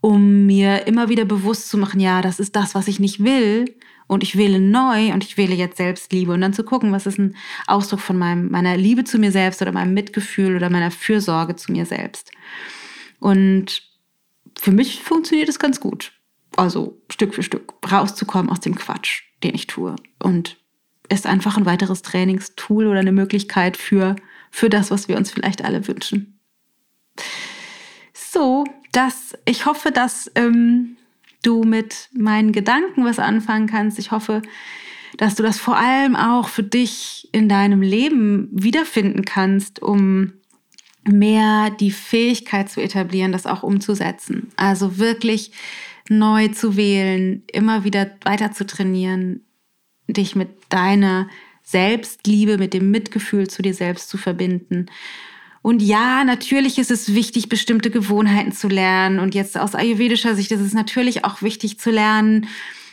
um 0.00 0.46
mir 0.46 0.87
immer 0.87 1.09
wieder 1.09 1.24
bewusst 1.24 1.68
zu 1.68 1.79
machen, 1.79 2.00
ja, 2.00 2.20
das 2.20 2.40
ist 2.40 2.57
das, 2.57 2.74
was 2.74 2.88
ich 2.88 3.00
nicht 3.00 3.22
will 3.22 3.66
und 4.10 4.24
ich 4.24 4.36
wähle 4.36 4.58
neu 4.58 5.12
und 5.12 5.22
ich 5.22 5.36
wähle 5.36 5.54
jetzt 5.54 5.76
Selbstliebe 5.76 6.32
und 6.32 6.40
dann 6.40 6.52
zu 6.52 6.64
gucken, 6.64 6.90
was 6.90 7.06
ist 7.06 7.20
ein 7.20 7.36
Ausdruck 7.68 8.00
von 8.00 8.18
meinem, 8.18 8.50
meiner 8.50 8.76
Liebe 8.76 9.04
zu 9.04 9.20
mir 9.20 9.30
selbst 9.30 9.62
oder 9.62 9.70
meinem 9.70 9.94
Mitgefühl 9.94 10.56
oder 10.56 10.68
meiner 10.68 10.90
Fürsorge 10.90 11.54
zu 11.54 11.70
mir 11.70 11.86
selbst. 11.86 12.32
Und 13.20 13.84
für 14.58 14.72
mich 14.72 15.00
funktioniert 15.00 15.48
es 15.48 15.60
ganz 15.60 15.78
gut. 15.78 16.10
Also 16.56 17.00
Stück 17.08 17.36
für 17.36 17.44
Stück 17.44 17.72
rauszukommen 17.88 18.50
aus 18.50 18.58
dem 18.58 18.74
Quatsch, 18.74 19.22
den 19.44 19.54
ich 19.54 19.68
tue. 19.68 19.94
Und 20.18 20.56
ist 21.08 21.28
einfach 21.28 21.56
ein 21.56 21.66
weiteres 21.66 22.02
Trainingstool 22.02 22.88
oder 22.88 22.98
eine 22.98 23.12
Möglichkeit 23.12 23.76
für, 23.76 24.16
für 24.50 24.68
das, 24.68 24.90
was 24.90 25.06
wir 25.06 25.18
uns 25.18 25.30
vielleicht 25.30 25.62
alle 25.62 25.86
wünschen. 25.86 26.40
So, 28.12 28.64
das, 28.90 29.38
ich 29.44 29.66
hoffe, 29.66 29.92
dass 29.92 30.32
ähm, 30.34 30.96
du 31.42 31.62
mit 31.62 32.09
meinen 32.12 32.53
Gedanken 32.53 33.05
was 33.05 33.18
anfangen 33.18 33.66
kannst. 33.66 33.98
Ich 33.98 34.11
hoffe, 34.11 34.42
dass 35.16 35.35
du 35.35 35.42
das 35.42 35.59
vor 35.59 35.76
allem 35.76 36.16
auch 36.16 36.48
für 36.48 36.62
dich 36.62 37.29
in 37.33 37.48
deinem 37.48 37.83
Leben 37.83 38.48
wiederfinden 38.53 39.24
kannst, 39.24 39.83
um 39.83 40.33
mehr 41.05 41.70
die 41.70 41.90
Fähigkeit 41.90 42.70
zu 42.70 42.81
etablieren, 42.81 43.33
das 43.33 43.46
auch 43.46 43.62
umzusetzen. 43.62 44.48
Also 44.57 44.98
wirklich 44.98 45.53
neu 46.09 46.48
zu 46.48 46.76
wählen, 46.76 47.42
immer 47.53 47.85
wieder 47.85 48.11
weiter 48.22 48.53
zu 48.53 48.66
trainieren, 48.66 49.44
dich 50.09 50.37
mit 50.37 50.48
deiner 50.68 51.29
Selbstliebe, 51.62 52.59
mit 52.59 52.74
dem 52.74 52.90
Mitgefühl 52.90 53.48
zu 53.48 53.62
dir 53.62 53.74
selbst 53.74 54.09
zu 54.09 54.18
verbinden 54.18 54.87
und 55.62 55.82
ja, 55.82 56.24
natürlich 56.24 56.78
ist 56.78 56.90
es 56.90 57.14
wichtig, 57.14 57.50
bestimmte 57.50 57.90
Gewohnheiten 57.90 58.52
zu 58.52 58.68
lernen. 58.68 59.18
Und 59.18 59.34
jetzt 59.34 59.58
aus 59.58 59.74
ayurvedischer 59.74 60.34
Sicht 60.34 60.50
ist 60.52 60.60
es 60.60 60.72
natürlich 60.72 61.24
auch 61.24 61.42
wichtig 61.42 61.78
zu 61.78 61.90
lernen, 61.90 62.46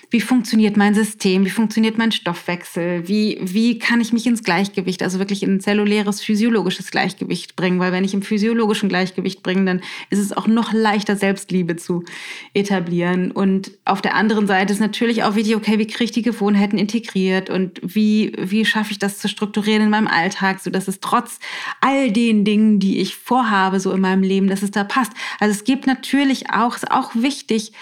wie 0.09 0.21
funktioniert 0.21 0.77
mein 0.77 0.93
System, 0.93 1.43
wie 1.43 1.49
funktioniert 1.49 1.97
mein 1.97 2.13
Stoffwechsel, 2.13 3.07
wie, 3.09 3.39
wie 3.41 3.77
kann 3.77 3.99
ich 3.99 4.13
mich 4.13 4.25
ins 4.25 4.41
Gleichgewicht, 4.41 5.03
also 5.03 5.19
wirklich 5.19 5.43
in 5.43 5.55
ein 5.55 5.59
zelluläres, 5.59 6.21
physiologisches 6.21 6.91
Gleichgewicht 6.91 7.57
bringen, 7.57 7.79
weil 7.79 7.91
wenn 7.91 8.05
ich 8.05 8.13
im 8.13 8.21
physiologischen 8.21 8.87
Gleichgewicht 8.87 9.43
bringe, 9.43 9.65
dann 9.65 9.81
ist 10.09 10.19
es 10.19 10.31
auch 10.31 10.47
noch 10.47 10.71
leichter, 10.71 11.17
Selbstliebe 11.17 11.75
zu 11.75 12.05
etablieren. 12.53 13.31
Und 13.31 13.71
auf 13.83 14.01
der 14.01 14.15
anderen 14.15 14.47
Seite 14.47 14.71
ist 14.71 14.79
natürlich 14.79 15.23
auch 15.23 15.35
wichtig, 15.35 15.57
okay, 15.57 15.77
wie 15.77 15.87
kriege 15.87 16.05
ich 16.05 16.11
die 16.11 16.21
Gewohnheiten 16.21 16.77
integriert 16.77 17.49
und 17.49 17.81
wie, 17.83 18.31
wie 18.37 18.63
schaffe 18.63 18.91
ich 18.91 18.99
das 18.99 19.19
zu 19.19 19.27
strukturieren 19.27 19.83
in 19.83 19.89
meinem 19.89 20.07
Alltag, 20.07 20.61
so 20.61 20.69
dass 20.69 20.87
es 20.87 21.01
trotz 21.01 21.39
all 21.81 22.11
den 22.11 22.45
Dingen, 22.45 22.79
die 22.79 22.99
ich 22.99 23.15
vorhabe, 23.15 23.81
so 23.81 23.91
in 23.91 23.99
meinem 23.99 24.23
Leben, 24.23 24.47
dass 24.47 24.63
es 24.63 24.71
da 24.71 24.85
passt. 24.85 25.11
Also 25.41 25.51
es 25.51 25.65
gibt 25.65 25.85
natürlich 25.85 26.49
auch, 26.51 26.75
ist 26.75 26.89
auch 26.89 27.11
wichtig, 27.13 27.73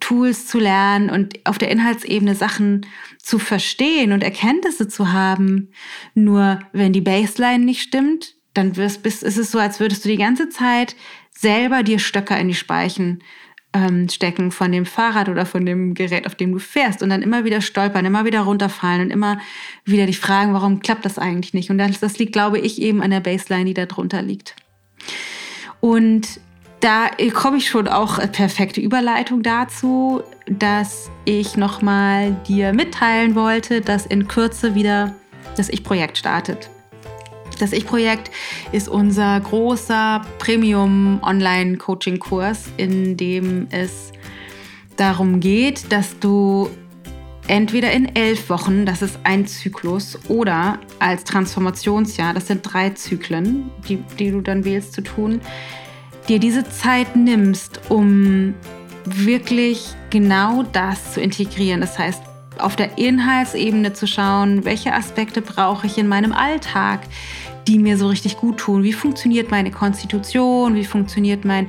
Tools 0.00 0.46
zu 0.46 0.58
lernen 0.58 1.10
und 1.10 1.40
auf 1.44 1.58
der 1.58 1.70
Inhaltsebene 1.70 2.34
Sachen 2.34 2.86
zu 3.18 3.38
verstehen 3.38 4.12
und 4.12 4.22
Erkenntnisse 4.22 4.88
zu 4.88 5.12
haben. 5.12 5.70
Nur 6.14 6.60
wenn 6.72 6.92
die 6.92 7.00
Baseline 7.00 7.64
nicht 7.64 7.82
stimmt, 7.82 8.34
dann 8.54 8.76
wirst, 8.76 9.02
bist, 9.02 9.22
ist 9.22 9.36
es 9.36 9.50
so, 9.50 9.58
als 9.58 9.80
würdest 9.80 10.04
du 10.04 10.08
die 10.08 10.16
ganze 10.16 10.48
Zeit 10.48 10.94
selber 11.30 11.82
dir 11.82 11.98
Stöcker 11.98 12.38
in 12.38 12.48
die 12.48 12.54
Speichen 12.54 13.22
ähm, 13.72 14.08
stecken 14.08 14.52
von 14.52 14.70
dem 14.70 14.86
Fahrrad 14.86 15.28
oder 15.28 15.44
von 15.44 15.66
dem 15.66 15.94
Gerät, 15.94 16.26
auf 16.26 16.36
dem 16.36 16.52
du 16.52 16.60
fährst 16.60 17.02
und 17.02 17.10
dann 17.10 17.22
immer 17.22 17.44
wieder 17.44 17.60
stolpern, 17.60 18.04
immer 18.04 18.24
wieder 18.24 18.42
runterfallen 18.42 19.02
und 19.02 19.10
immer 19.10 19.40
wieder 19.84 20.06
dich 20.06 20.20
fragen, 20.20 20.54
warum 20.54 20.80
klappt 20.80 21.04
das 21.04 21.18
eigentlich 21.18 21.52
nicht? 21.52 21.70
Und 21.70 21.78
das, 21.78 21.98
das 21.98 22.18
liegt, 22.18 22.32
glaube 22.32 22.60
ich, 22.60 22.80
eben 22.80 23.02
an 23.02 23.10
der 23.10 23.20
Baseline, 23.20 23.64
die 23.64 23.74
da 23.74 23.86
drunter 23.86 24.22
liegt. 24.22 24.54
Und 25.80 26.40
da 26.84 27.10
komme 27.32 27.56
ich 27.56 27.70
schon 27.70 27.88
auch 27.88 28.18
äh, 28.18 28.28
perfekte 28.28 28.82
Überleitung 28.82 29.42
dazu, 29.42 30.22
dass 30.46 31.10
ich 31.24 31.56
nochmal 31.56 32.36
dir 32.46 32.74
mitteilen 32.74 33.34
wollte, 33.34 33.80
dass 33.80 34.04
in 34.04 34.28
Kürze 34.28 34.74
wieder 34.74 35.14
das 35.56 35.70
Ich-Projekt 35.70 36.18
startet. 36.18 36.68
Das 37.58 37.72
Ich-Projekt 37.72 38.30
ist 38.72 38.88
unser 38.88 39.40
großer 39.40 40.20
Premium-Online-Coaching-Kurs, 40.38 42.64
in 42.76 43.16
dem 43.16 43.68
es 43.70 44.12
darum 44.96 45.40
geht, 45.40 45.90
dass 45.90 46.18
du 46.18 46.68
entweder 47.48 47.92
in 47.92 48.14
elf 48.14 48.50
Wochen, 48.50 48.84
das 48.84 49.00
ist 49.00 49.18
ein 49.24 49.46
Zyklus, 49.46 50.18
oder 50.28 50.78
als 50.98 51.24
Transformationsjahr, 51.24 52.34
das 52.34 52.48
sind 52.48 52.60
drei 52.62 52.90
Zyklen, 52.90 53.70
die, 53.88 54.04
die 54.18 54.32
du 54.32 54.42
dann 54.42 54.66
wählst 54.66 54.92
zu 54.92 55.00
tun, 55.00 55.40
dir 56.28 56.38
diese 56.38 56.68
Zeit 56.68 57.16
nimmst, 57.16 57.80
um 57.88 58.54
wirklich 59.04 59.94
genau 60.10 60.62
das 60.62 61.12
zu 61.12 61.20
integrieren. 61.20 61.80
Das 61.80 61.98
heißt, 61.98 62.22
auf 62.58 62.76
der 62.76 62.98
Inhaltsebene 62.98 63.92
zu 63.92 64.06
schauen, 64.06 64.64
welche 64.64 64.94
Aspekte 64.94 65.42
brauche 65.42 65.86
ich 65.86 65.98
in 65.98 66.08
meinem 66.08 66.32
Alltag, 66.32 67.00
die 67.66 67.78
mir 67.78 67.98
so 67.98 68.08
richtig 68.08 68.36
gut 68.36 68.58
tun. 68.58 68.82
Wie 68.82 68.92
funktioniert 68.92 69.50
meine 69.50 69.70
Konstitution? 69.70 70.74
Wie 70.74 70.84
funktioniert 70.84 71.44
mein 71.44 71.68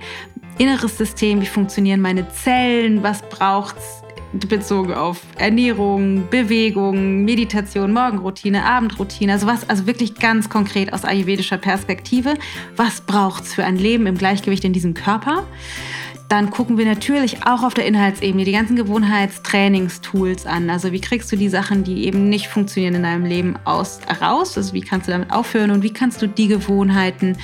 inneres 0.58 0.98
System? 0.98 1.41
Wie 1.41 1.48
funktionieren 1.48 2.02
meine 2.02 2.30
Zellen? 2.30 3.04
Was 3.04 3.22
braucht 3.24 3.78
es 3.78 4.05
bezogen 4.39 4.93
auf 4.93 5.21
Ernährung, 5.38 6.28
Bewegung, 6.30 7.24
Meditation, 7.24 7.91
Morgenroutine, 7.93 8.63
Abendroutine, 8.65 9.34
also 9.34 9.48
was, 9.48 9.69
also 9.69 9.88
wirklich 9.88 10.15
ganz 10.15 10.50
konkret 10.50 10.93
aus 10.93 11.06
ayurvedischer 11.06 11.58
Perspektive. 11.58 12.36
Was 12.76 13.02
braucht 13.02 13.43
es 13.43 13.54
für 13.54 13.63
ein 13.63 13.78
Leben 13.78 14.08
im 14.08 14.17
Gleichgewicht 14.17 14.63
in 14.63 14.74
diesem 14.74 14.93
Körper? 14.93 15.43
Dann 16.28 16.50
gucken 16.50 16.80
wir 16.80 16.86
natürlich 16.86 17.45
auch 17.45 17.62
auf 17.62 17.76
der 17.76 17.86
Inhaltsebene 17.86 18.45
die 18.45 18.52
ganzen 18.52 18.76
Gewohnheitstrainingstools 18.76 20.48
an. 20.48 20.71
Also 20.71 20.91
wie 20.91 21.00
kriegst 21.00 21.32
du 21.32 21.36
die 21.36 21.50
Sachen, 21.50 21.84
die 21.84 22.06
eben 22.06 22.30
nicht 22.30 22.48
funktionieren 22.48 22.95
in 22.95 23.04
deinem 23.04 23.26
Leben 23.26 23.56
aus, 23.63 24.00
raus? 24.21 24.58
Also 24.58 24.74
wie 24.74 24.82
kannst 24.82 25.08
du 25.08 25.12
damit 25.12 25.32
aufhören 25.32 25.69
und 25.69 25.84
wie 25.84 25.93
kannst 25.93 26.21
du 26.24 26.28
die 26.28 26.48
Gewohnheiten 26.48 27.38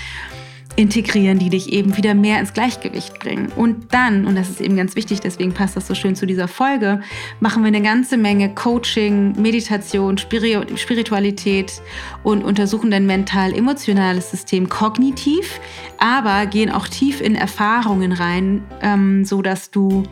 integrieren, 0.75 1.39
die 1.39 1.49
dich 1.49 1.71
eben 1.73 1.97
wieder 1.97 2.13
mehr 2.13 2.39
ins 2.39 2.53
Gleichgewicht 2.53 3.19
bringen. 3.19 3.51
Und 3.55 3.93
dann, 3.93 4.25
und 4.25 4.35
das 4.35 4.49
ist 4.49 4.61
eben 4.61 4.75
ganz 4.75 4.95
wichtig, 4.95 5.19
deswegen 5.19 5.53
passt 5.53 5.75
das 5.75 5.87
so 5.87 5.95
schön 5.95 6.15
zu 6.15 6.25
dieser 6.25 6.47
Folge, 6.47 7.01
machen 7.39 7.63
wir 7.63 7.67
eine 7.67 7.81
ganze 7.81 8.17
Menge 8.17 8.53
Coaching, 8.53 9.33
Meditation, 9.41 10.17
Spiritualität 10.17 11.81
und 12.23 12.43
untersuchen 12.43 12.91
dein 12.91 13.05
mental-emotionales 13.05 14.31
System 14.31 14.69
kognitiv, 14.69 15.59
aber 15.97 16.45
gehen 16.45 16.71
auch 16.71 16.87
tief 16.87 17.21
in 17.21 17.35
Erfahrungen 17.35 18.11
rein, 18.11 18.63
ähm, 18.81 19.25
so 19.25 19.41
dass 19.41 19.71
du 19.71 20.03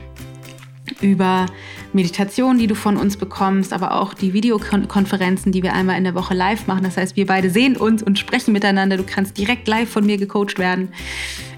über 1.02 1.45
Meditationen, 1.93 2.60
die 2.60 2.67
du 2.67 2.75
von 2.75 2.97
uns 2.97 3.17
bekommst, 3.17 3.73
aber 3.73 3.95
auch 3.99 4.13
die 4.13 4.34
Videokonferenzen, 4.34 5.52
die 5.52 5.63
wir 5.63 5.73
einmal 5.73 5.97
in 5.97 6.04
der 6.04 6.15
Woche 6.15 6.34
live 6.34 6.67
machen. 6.67 6.84
Das 6.84 6.97
heißt, 6.97 7.15
wir 7.15 7.25
beide 7.25 7.49
sehen 7.49 7.78
uns 7.78 8.04
und 8.04 8.19
sprechen 8.19 8.52
miteinander. 8.52 8.97
Du 8.97 9.04
kannst 9.04 9.38
direkt 9.38 9.67
live 9.67 9.89
von 9.89 10.06
mir 10.06 10.17
gecoacht 10.17 10.60
werden. 10.60 10.89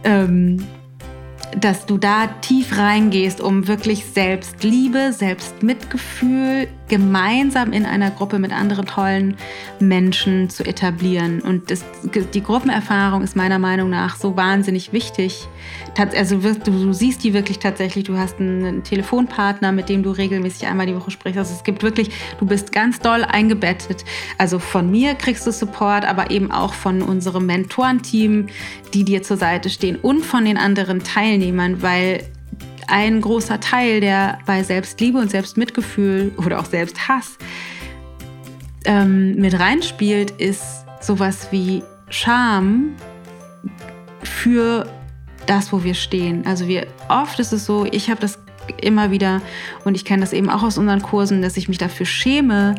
Ähm, 0.03 0.63
dass 1.59 1.85
du 1.85 1.97
da 1.97 2.27
tief 2.27 2.77
reingehst, 2.77 3.41
um 3.41 3.67
wirklich 3.67 4.05
Selbstliebe, 4.05 5.11
Selbstmitgefühl 5.11 6.67
gemeinsam 6.87 7.73
in 7.73 7.85
einer 7.85 8.11
Gruppe 8.11 8.39
mit 8.39 8.53
anderen 8.53 8.85
tollen 8.85 9.35
Menschen 9.79 10.49
zu 10.49 10.63
etablieren. 10.63 11.41
Und 11.41 11.71
das, 11.71 11.83
die 12.33 12.43
Gruppenerfahrung 12.43 13.21
ist 13.21 13.35
meiner 13.35 13.59
Meinung 13.59 13.89
nach 13.89 14.15
so 14.15 14.35
wahnsinnig 14.37 14.93
wichtig. 14.93 15.47
Also 15.97 16.38
du, 16.38 16.93
siehst 16.93 17.23
die 17.23 17.34
wirklich 17.34 17.60
tatsächlich. 17.60 18.05
Du 18.05 18.17
hast 18.17 18.39
einen 18.39 18.84
Telefonpartner, 18.84 19.71
mit 19.71 19.89
dem 19.89 20.03
du 20.03 20.12
regelmäßig 20.12 20.67
einmal 20.67 20.86
die 20.86 20.95
Woche 20.95 21.12
sprichst. 21.12 21.38
Also 21.38 21.53
es 21.53 21.63
gibt 21.63 21.84
wirklich, 21.84 22.10
du 22.39 22.45
bist 22.45 22.71
ganz 22.71 22.99
doll 22.99 23.23
eingebettet. 23.23 24.05
Also 24.38 24.60
von 24.60 24.89
mir 24.89 25.15
kriegst 25.15 25.45
du 25.45 25.51
Support, 25.51 26.05
aber 26.05 26.31
eben 26.31 26.51
auch 26.51 26.73
von 26.73 27.01
unserem 27.01 27.45
Mentorenteam, 27.45 28.47
die 28.93 29.03
dir 29.03 29.21
zur 29.23 29.38
Seite 29.38 29.69
stehen 29.69 29.97
und 29.97 30.25
von 30.25 30.45
den 30.45 30.57
anderen 30.57 31.03
Teilnehmern, 31.03 31.81
weil 31.81 32.23
ein 32.88 33.21
großer 33.21 33.60
Teil, 33.60 34.01
der 34.01 34.39
bei 34.45 34.63
Selbstliebe 34.63 35.17
und 35.17 35.31
Selbstmitgefühl 35.31 36.31
oder 36.38 36.60
auch 36.60 36.65
Selbsthass 36.65 37.38
ähm, 38.86 39.36
mit 39.36 39.60
reinspielt, 39.60 40.31
ist 40.31 40.86
sowas 40.99 41.47
wie 41.51 41.84
Scham 42.10 42.95
für 44.23 44.86
das, 45.45 45.71
wo 45.71 45.84
wir 45.84 45.93
stehen. 45.93 46.45
Also 46.45 46.67
wir 46.67 46.88
oft 47.10 47.39
ist 47.39 47.51
es 47.51 47.65
so, 47.65 47.86
ich 47.89 48.10
habe 48.10 48.21
das 48.21 48.39
immer 48.82 49.12
wieder 49.12 49.41
und 49.86 49.95
ich 49.95 50.06
kenne 50.06 50.21
das 50.21 50.34
eben 50.34 50.49
auch 50.49 50.63
aus 50.63 50.77
unseren 50.77 51.01
Kursen, 51.01 51.41
dass 51.41 51.58
ich 51.58 51.67
mich 51.67 51.77
dafür 51.77 52.06
schäme, 52.06 52.75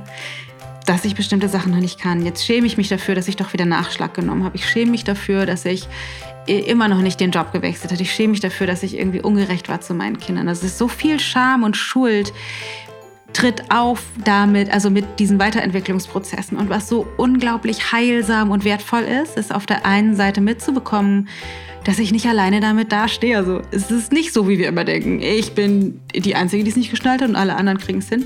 dass 0.87 1.05
ich 1.05 1.15
bestimmte 1.15 1.49
Sachen 1.49 1.73
noch 1.73 1.81
nicht 1.81 2.01
kann. 2.01 2.25
Jetzt 2.25 2.45
schäme 2.45 2.67
ich 2.67 2.77
mich 2.77 2.89
dafür, 2.89 3.15
dass 3.15 3.29
ich 3.29 3.37
doch 3.37 3.53
wieder 3.53 3.67
Nachschlag 3.67 4.15
genommen 4.15 4.45
habe. 4.45 4.57
Ich 4.57 4.69
schäme 4.69 4.91
mich 4.91 5.05
dafür, 5.05 5.47
dass 5.47 5.65
ich 5.65 5.89
immer 6.47 6.89
noch 6.89 6.99
nicht 6.99 7.21
den 7.21 7.31
Job 7.31 7.53
gewechselt 7.53 7.93
habe. 7.93 8.03
Ich 8.03 8.13
schäme 8.13 8.33
mich 8.33 8.41
dafür, 8.41 8.67
dass 8.67 8.83
ich 8.83 8.99
irgendwie 8.99 9.21
ungerecht 9.21 9.69
war 9.69 9.81
zu 9.81 9.95
meinen 9.95 10.19
Kindern. 10.19 10.47
Das 10.47 10.65
ist 10.65 10.79
so 10.79 10.89
viel 10.89 11.21
Scham 11.21 11.63
und 11.63 11.77
Schuld 11.77 12.33
tritt 13.33 13.71
auf 13.71 14.03
damit, 14.25 14.71
also 14.71 14.91
mit 14.91 15.19
diesen 15.19 15.39
Weiterentwicklungsprozessen. 15.39 16.57
Und 16.57 16.69
was 16.69 16.89
so 16.89 17.07
unglaublich 17.17 17.93
heilsam 17.93 18.51
und 18.51 18.65
wertvoll 18.65 19.03
ist, 19.03 19.37
ist 19.37 19.55
auf 19.55 19.67
der 19.67 19.87
einen 19.87 20.15
Seite 20.15 20.41
mitzubekommen, 20.41 21.29
dass 21.85 21.99
ich 21.99 22.13
nicht 22.13 22.27
alleine 22.27 22.61
damit 22.61 22.93
dastehe. 22.93 23.37
Also 23.37 23.63
es 23.71 23.91
ist 23.91 24.13
nicht 24.13 24.33
so, 24.33 24.49
wie 24.49 24.59
wir 24.59 24.69
immer 24.69 24.85
denken. 24.85 25.21
Ich 25.21 25.53
bin 25.53 26.01
die 26.15 26.35
Einzige, 26.35 26.63
die 26.63 26.71
es 26.71 26.77
nicht 26.77 26.91
geschnallt 26.91 27.23
hat 27.23 27.29
und 27.29 27.37
alle 27.37 27.57
anderen 27.57 27.79
kriegen 27.79 27.99
es 27.99 28.09
hin 28.09 28.25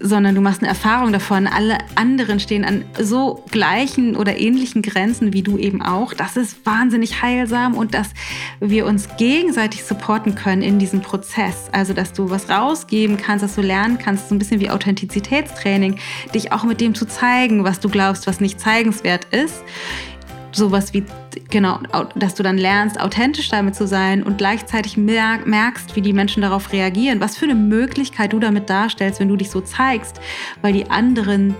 sondern 0.00 0.34
du 0.34 0.40
machst 0.40 0.60
eine 0.60 0.68
Erfahrung 0.68 1.12
davon. 1.12 1.46
Alle 1.46 1.78
anderen 1.94 2.40
stehen 2.40 2.64
an 2.64 2.84
so 2.98 3.44
gleichen 3.50 4.16
oder 4.16 4.38
ähnlichen 4.38 4.82
Grenzen 4.82 5.32
wie 5.32 5.42
du 5.42 5.58
eben 5.58 5.82
auch. 5.82 6.14
Das 6.14 6.36
ist 6.36 6.64
wahnsinnig 6.64 7.22
heilsam 7.22 7.74
und 7.74 7.94
dass 7.94 8.08
wir 8.60 8.86
uns 8.86 9.08
gegenseitig 9.18 9.84
supporten 9.84 10.34
können 10.34 10.62
in 10.62 10.78
diesem 10.78 11.02
Prozess. 11.02 11.68
Also, 11.72 11.92
dass 11.92 12.12
du 12.12 12.30
was 12.30 12.48
rausgeben 12.48 13.18
kannst, 13.18 13.44
dass 13.44 13.54
du 13.54 13.60
lernen 13.60 13.98
kannst, 13.98 14.28
so 14.28 14.34
ein 14.34 14.38
bisschen 14.38 14.60
wie 14.60 14.70
Authentizitätstraining, 14.70 15.96
dich 16.34 16.52
auch 16.52 16.64
mit 16.64 16.80
dem 16.80 16.94
zu 16.94 17.06
zeigen, 17.06 17.64
was 17.64 17.80
du 17.80 17.88
glaubst, 17.88 18.26
was 18.26 18.40
nicht 18.40 18.58
zeigenswert 18.58 19.26
ist 19.26 19.62
sowas 20.52 20.92
wie, 20.92 21.04
genau, 21.50 21.78
dass 22.14 22.34
du 22.34 22.42
dann 22.42 22.58
lernst, 22.58 23.00
authentisch 23.00 23.48
damit 23.48 23.74
zu 23.74 23.86
sein 23.86 24.22
und 24.22 24.38
gleichzeitig 24.38 24.96
merkst, 24.96 25.96
wie 25.96 26.02
die 26.02 26.12
Menschen 26.12 26.42
darauf 26.42 26.72
reagieren. 26.72 27.20
Was 27.20 27.36
für 27.36 27.44
eine 27.44 27.54
Möglichkeit 27.54 28.32
du 28.32 28.38
damit 28.38 28.68
darstellst, 28.68 29.20
wenn 29.20 29.28
du 29.28 29.36
dich 29.36 29.50
so 29.50 29.60
zeigst, 29.60 30.20
weil 30.62 30.72
die 30.72 30.90
anderen 30.90 31.54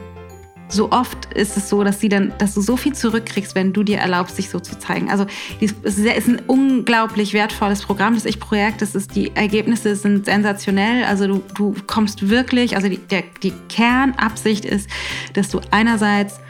so 0.73 0.91
oft 0.93 1.33
ist 1.35 1.57
es 1.57 1.69
so, 1.69 1.83
dass 1.83 2.01
sie 2.01 2.09
dann, 2.09 2.33
dass 2.39 2.55
du 2.55 2.61
so 2.61 2.77
viel 2.77 2.93
zurückkriegst, 2.93 3.55
wenn 3.55 3.73
du 3.73 3.83
dir 3.83 3.99
erlaubst, 3.99 4.37
sich 4.37 4.51
so 4.51 4.61
zu 4.61 4.79
zeigen. 4.79 5.11
Also 5.11 5.27
es 5.61 5.73
ist 5.99 6.29
ein 6.29 6.41
unglaublich 6.47 7.33
wertvolles 7.33 7.83
Programm, 7.83 8.15
das 8.15 8.25
Ich-Projekt. 8.25 8.85
Die 9.15 9.35
Ergebnisse 9.35 9.97
sind 9.97 10.27
sensationell. 10.27 11.05
Also 11.05 11.27
du, 11.27 11.43
du 11.55 11.75
kommst 11.87 12.29
wirklich, 12.29 12.77
also 12.77 12.89
die, 12.89 12.99
der, 12.99 13.25
die 13.43 13.53
Kernabsicht 13.69 14.65
ist, 14.65 14.89
dass 15.35 15.49
du 15.49 15.61
einerseits 15.71 16.41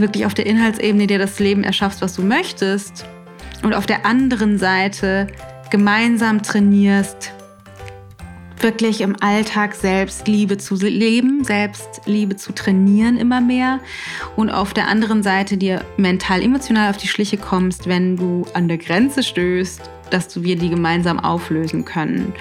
wirklich 0.00 0.26
auf 0.26 0.34
der 0.34 0.46
Inhaltsebene 0.46 1.06
dir 1.06 1.18
das 1.18 1.38
Leben 1.38 1.64
erschaffst, 1.64 2.02
was 2.02 2.14
du 2.14 2.22
möchtest 2.22 3.06
und 3.62 3.74
auf 3.74 3.86
der 3.86 4.06
anderen 4.06 4.58
Seite 4.58 5.26
gemeinsam 5.70 6.42
trainierst, 6.42 7.32
wirklich 8.58 9.00
im 9.00 9.16
Alltag 9.22 9.74
Selbstliebe 9.74 10.58
zu 10.58 10.74
leben, 10.74 11.44
Selbstliebe 11.44 12.36
zu 12.36 12.52
trainieren 12.52 13.16
immer 13.16 13.40
mehr 13.40 13.80
und 14.36 14.50
auf 14.50 14.74
der 14.74 14.88
anderen 14.88 15.22
Seite 15.22 15.56
dir 15.56 15.84
mental, 15.96 16.42
emotional 16.42 16.90
auf 16.90 16.96
die 16.96 17.08
Schliche 17.08 17.36
kommst, 17.36 17.88
wenn 17.88 18.16
du 18.16 18.46
an 18.54 18.68
der 18.68 18.78
Grenze 18.78 19.22
stößt, 19.22 19.88
dass 20.10 20.42
wir 20.42 20.56
die 20.56 20.70
gemeinsam 20.70 21.20
auflösen 21.20 21.84
können. 21.84 22.34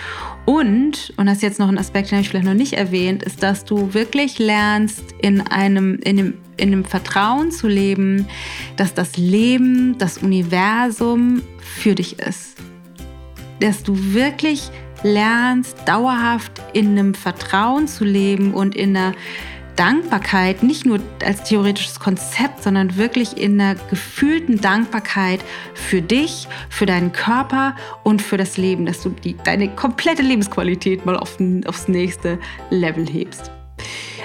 Und, 0.45 1.13
und 1.17 1.25
das 1.27 1.37
ist 1.37 1.43
jetzt 1.43 1.59
noch 1.59 1.67
ein 1.67 1.77
Aspekt, 1.77 2.09
den 2.09 2.17
habe 2.17 2.21
ich 2.21 2.29
vielleicht 2.29 2.45
noch 2.45 2.53
nicht 2.53 2.73
erwähnt, 2.73 3.23
ist, 3.23 3.43
dass 3.43 3.65
du 3.65 3.93
wirklich 3.93 4.39
lernst, 4.39 5.03
in 5.21 5.41
einem, 5.41 5.99
in 6.03 6.19
einem, 6.19 6.33
in 6.57 6.73
einem 6.73 6.85
Vertrauen 6.85 7.51
zu 7.51 7.67
leben, 7.67 8.27
dass 8.75 8.93
das 8.93 9.17
Leben, 9.17 9.97
das 9.97 10.17
Universum 10.17 11.41
für 11.59 11.95
dich 11.95 12.19
ist. 12.19 12.57
Dass 13.59 13.83
du 13.83 14.13
wirklich 14.13 14.71
lernst, 15.03 15.77
dauerhaft 15.85 16.51
in 16.73 16.97
einem 16.97 17.13
Vertrauen 17.13 17.87
zu 17.87 18.03
leben 18.03 18.53
und 18.53 18.75
in 18.75 18.97
einer 18.97 19.13
Dankbarkeit 19.79 20.61
nicht 20.61 20.85
nur 20.85 20.99
als 21.23 21.43
theoretisches 21.45 22.01
Konzept, 22.01 22.61
sondern 22.63 22.97
wirklich 22.97 23.37
in 23.37 23.59
einer 23.61 23.79
gefühlten 23.89 24.59
Dankbarkeit 24.59 25.39
für 25.73 26.01
dich, 26.01 26.49
für 26.69 26.85
deinen 26.85 27.13
Körper 27.13 27.77
und 28.03 28.21
für 28.21 28.35
das 28.35 28.57
Leben, 28.57 28.85
dass 28.85 29.01
du 29.01 29.09
die, 29.09 29.37
deine 29.37 29.69
komplette 29.69 30.21
Lebensqualität 30.21 31.05
mal 31.05 31.15
auf, 31.15 31.37
aufs 31.65 31.87
nächste 31.87 32.39
Level 32.69 33.07
hebst. 33.07 33.51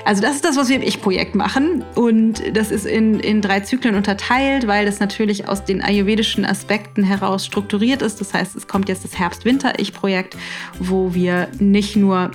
Also 0.04 0.22
das 0.22 0.34
ist 0.34 0.44
das, 0.44 0.56
was 0.56 0.68
wir 0.68 0.76
im 0.76 0.82
Ich-Projekt 0.82 1.36
machen. 1.36 1.84
Und 1.94 2.42
das 2.56 2.72
ist 2.72 2.84
in, 2.84 3.20
in 3.20 3.40
drei 3.40 3.60
Zyklen 3.60 3.94
unterteilt, 3.94 4.66
weil 4.66 4.84
das 4.84 4.98
natürlich 4.98 5.46
aus 5.48 5.64
den 5.64 5.82
ayurvedischen 5.82 6.44
Aspekten 6.44 7.04
heraus 7.04 7.46
strukturiert 7.46 8.02
ist. 8.02 8.20
Das 8.20 8.34
heißt, 8.34 8.56
es 8.56 8.66
kommt 8.66 8.88
jetzt 8.88 9.04
das 9.04 9.16
Herbst-Winter-Ich-Projekt, 9.16 10.36
wo 10.80 11.14
wir 11.14 11.46
nicht 11.60 11.94
nur 11.94 12.32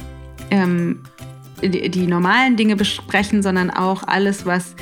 ähm, 0.52 1.02
die, 1.62 1.90
die 1.90 2.08
normalen 2.08 2.56
Dinge 2.56 2.76
besprechen, 2.76 3.42
sondern 3.44 3.70
auch 3.70 4.04
alles, 4.08 4.46
was 4.46 4.76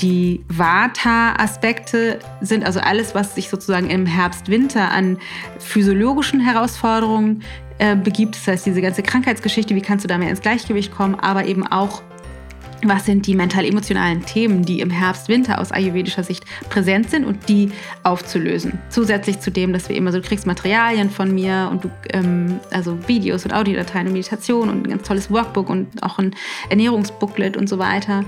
die 0.00 0.44
Vata-Aspekte 0.48 2.18
sind, 2.40 2.64
also 2.64 2.80
alles, 2.80 3.14
was 3.14 3.34
sich 3.34 3.48
sozusagen 3.48 3.90
im 3.90 4.06
Herbst-Winter 4.06 4.90
an 4.90 5.18
physiologischen 5.58 6.40
Herausforderungen 6.40 7.42
äh, 7.78 7.96
begibt. 7.96 8.36
Das 8.36 8.46
heißt, 8.46 8.66
diese 8.66 8.82
ganze 8.82 9.02
Krankheitsgeschichte, 9.02 9.74
wie 9.74 9.80
kannst 9.80 10.04
du 10.04 10.08
da 10.08 10.18
mehr 10.18 10.30
ins 10.30 10.40
Gleichgewicht 10.40 10.92
kommen, 10.92 11.14
aber 11.14 11.46
eben 11.46 11.66
auch 11.66 12.02
was 12.88 13.06
sind 13.06 13.26
die 13.26 13.34
mental-emotionalen 13.34 14.24
Themen, 14.24 14.64
die 14.64 14.80
im 14.80 14.90
Herbst, 14.90 15.28
Winter 15.28 15.60
aus 15.60 15.72
ayurvedischer 15.72 16.22
Sicht 16.22 16.44
präsent 16.68 17.10
sind 17.10 17.24
und 17.24 17.48
die 17.48 17.70
aufzulösen. 18.02 18.78
Zusätzlich 18.90 19.40
zu 19.40 19.50
dem, 19.50 19.72
dass 19.72 19.88
wir 19.88 19.96
immer 19.96 20.12
so, 20.12 20.20
du 20.20 20.26
kriegst 20.26 20.46
Materialien 20.46 21.10
von 21.10 21.34
mir 21.34 21.68
und 21.70 21.84
du, 21.84 21.90
ähm, 22.12 22.60
also 22.70 22.98
Videos 23.08 23.44
und 23.44 23.52
Audiodateien 23.52 24.06
und 24.06 24.12
Meditation 24.12 24.68
und 24.68 24.86
ein 24.86 24.90
ganz 24.90 25.06
tolles 25.06 25.30
Workbook 25.30 25.68
und 25.68 26.02
auch 26.02 26.18
ein 26.18 26.34
Ernährungsbooklet 26.70 27.56
und 27.56 27.68
so 27.68 27.78
weiter. 27.78 28.24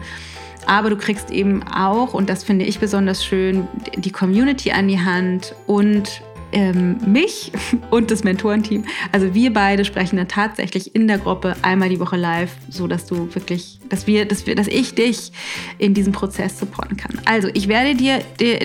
Aber 0.66 0.90
du 0.90 0.97
kriegst 0.97 1.31
eben 1.31 1.62
auch, 1.62 2.12
und 2.12 2.29
das 2.29 2.42
finde 2.42 2.64
ich 2.64 2.81
besonders 2.81 3.25
schön, 3.25 3.69
die 3.97 4.11
Community 4.11 4.73
an 4.73 4.88
die 4.88 5.01
Hand 5.01 5.55
und 5.66 6.23
ähm, 6.57 6.97
mich 7.07 7.53
und 7.90 8.11
das 8.11 8.25
Mentorenteam. 8.25 8.85
Also 9.12 9.35
wir 9.35 9.53
beide 9.53 9.85
sprechen 9.85 10.16
dann 10.16 10.27
tatsächlich 10.27 10.95
in 10.95 11.07
der 11.07 11.19
Gruppe 11.19 11.55
einmal 11.61 11.90
die 11.90 12.01
Woche 12.01 12.16
live, 12.16 12.51
so 12.71 12.87
dass 12.87 13.05
du 13.05 13.29
wirklich, 13.35 13.79
dass 13.90 14.07
wir, 14.07 14.25
dass 14.25 14.47
wir, 14.47 14.55
dass 14.55 14.66
ich 14.66 14.95
dich 14.95 15.33
in 15.77 15.92
diesem 15.92 16.14
Prozess 16.14 16.59
supporten 16.59 16.97
kann. 16.97 17.21
Also 17.27 17.49
ich 17.53 17.69
werde 17.69 17.95
dir, 17.95 18.21
dir 18.40 18.59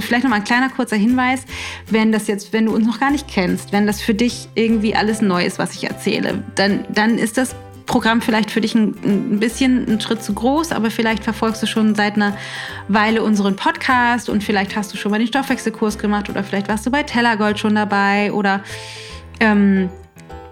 vielleicht 0.00 0.24
noch 0.24 0.30
mal 0.30 0.36
ein 0.36 0.44
kleiner 0.44 0.70
kurzer 0.70 0.96
Hinweis, 0.96 1.44
wenn 1.88 2.10
das 2.10 2.26
jetzt, 2.26 2.52
wenn 2.52 2.66
du 2.66 2.74
uns 2.74 2.84
noch 2.84 2.98
gar 2.98 3.12
nicht 3.12 3.28
kennst, 3.28 3.72
wenn 3.72 3.86
das 3.86 4.02
für 4.02 4.14
dich 4.14 4.48
irgendwie 4.56 4.96
alles 4.96 5.22
neu 5.22 5.44
ist, 5.44 5.60
was 5.60 5.74
ich 5.74 5.84
erzähle, 5.84 6.42
dann, 6.56 6.84
dann 6.92 7.16
ist 7.16 7.38
das 7.38 7.54
Programm 7.90 8.22
vielleicht 8.22 8.52
für 8.52 8.60
dich 8.60 8.76
ein, 8.76 8.94
ein 9.04 9.40
bisschen 9.40 9.84
ein 9.88 10.00
Schritt 10.00 10.22
zu 10.22 10.32
groß, 10.32 10.70
aber 10.70 10.92
vielleicht 10.92 11.24
verfolgst 11.24 11.60
du 11.60 11.66
schon 11.66 11.96
seit 11.96 12.14
einer 12.14 12.36
Weile 12.86 13.24
unseren 13.24 13.56
Podcast 13.56 14.28
und 14.28 14.44
vielleicht 14.44 14.76
hast 14.76 14.92
du 14.92 14.96
schon 14.96 15.10
mal 15.10 15.18
den 15.18 15.26
Stoffwechselkurs 15.26 15.98
gemacht 15.98 16.30
oder 16.30 16.44
vielleicht 16.44 16.68
warst 16.68 16.86
du 16.86 16.92
bei 16.92 17.02
Tellergold 17.02 17.58
schon 17.58 17.74
dabei 17.74 18.32
oder 18.32 18.62
ähm, 19.40 19.90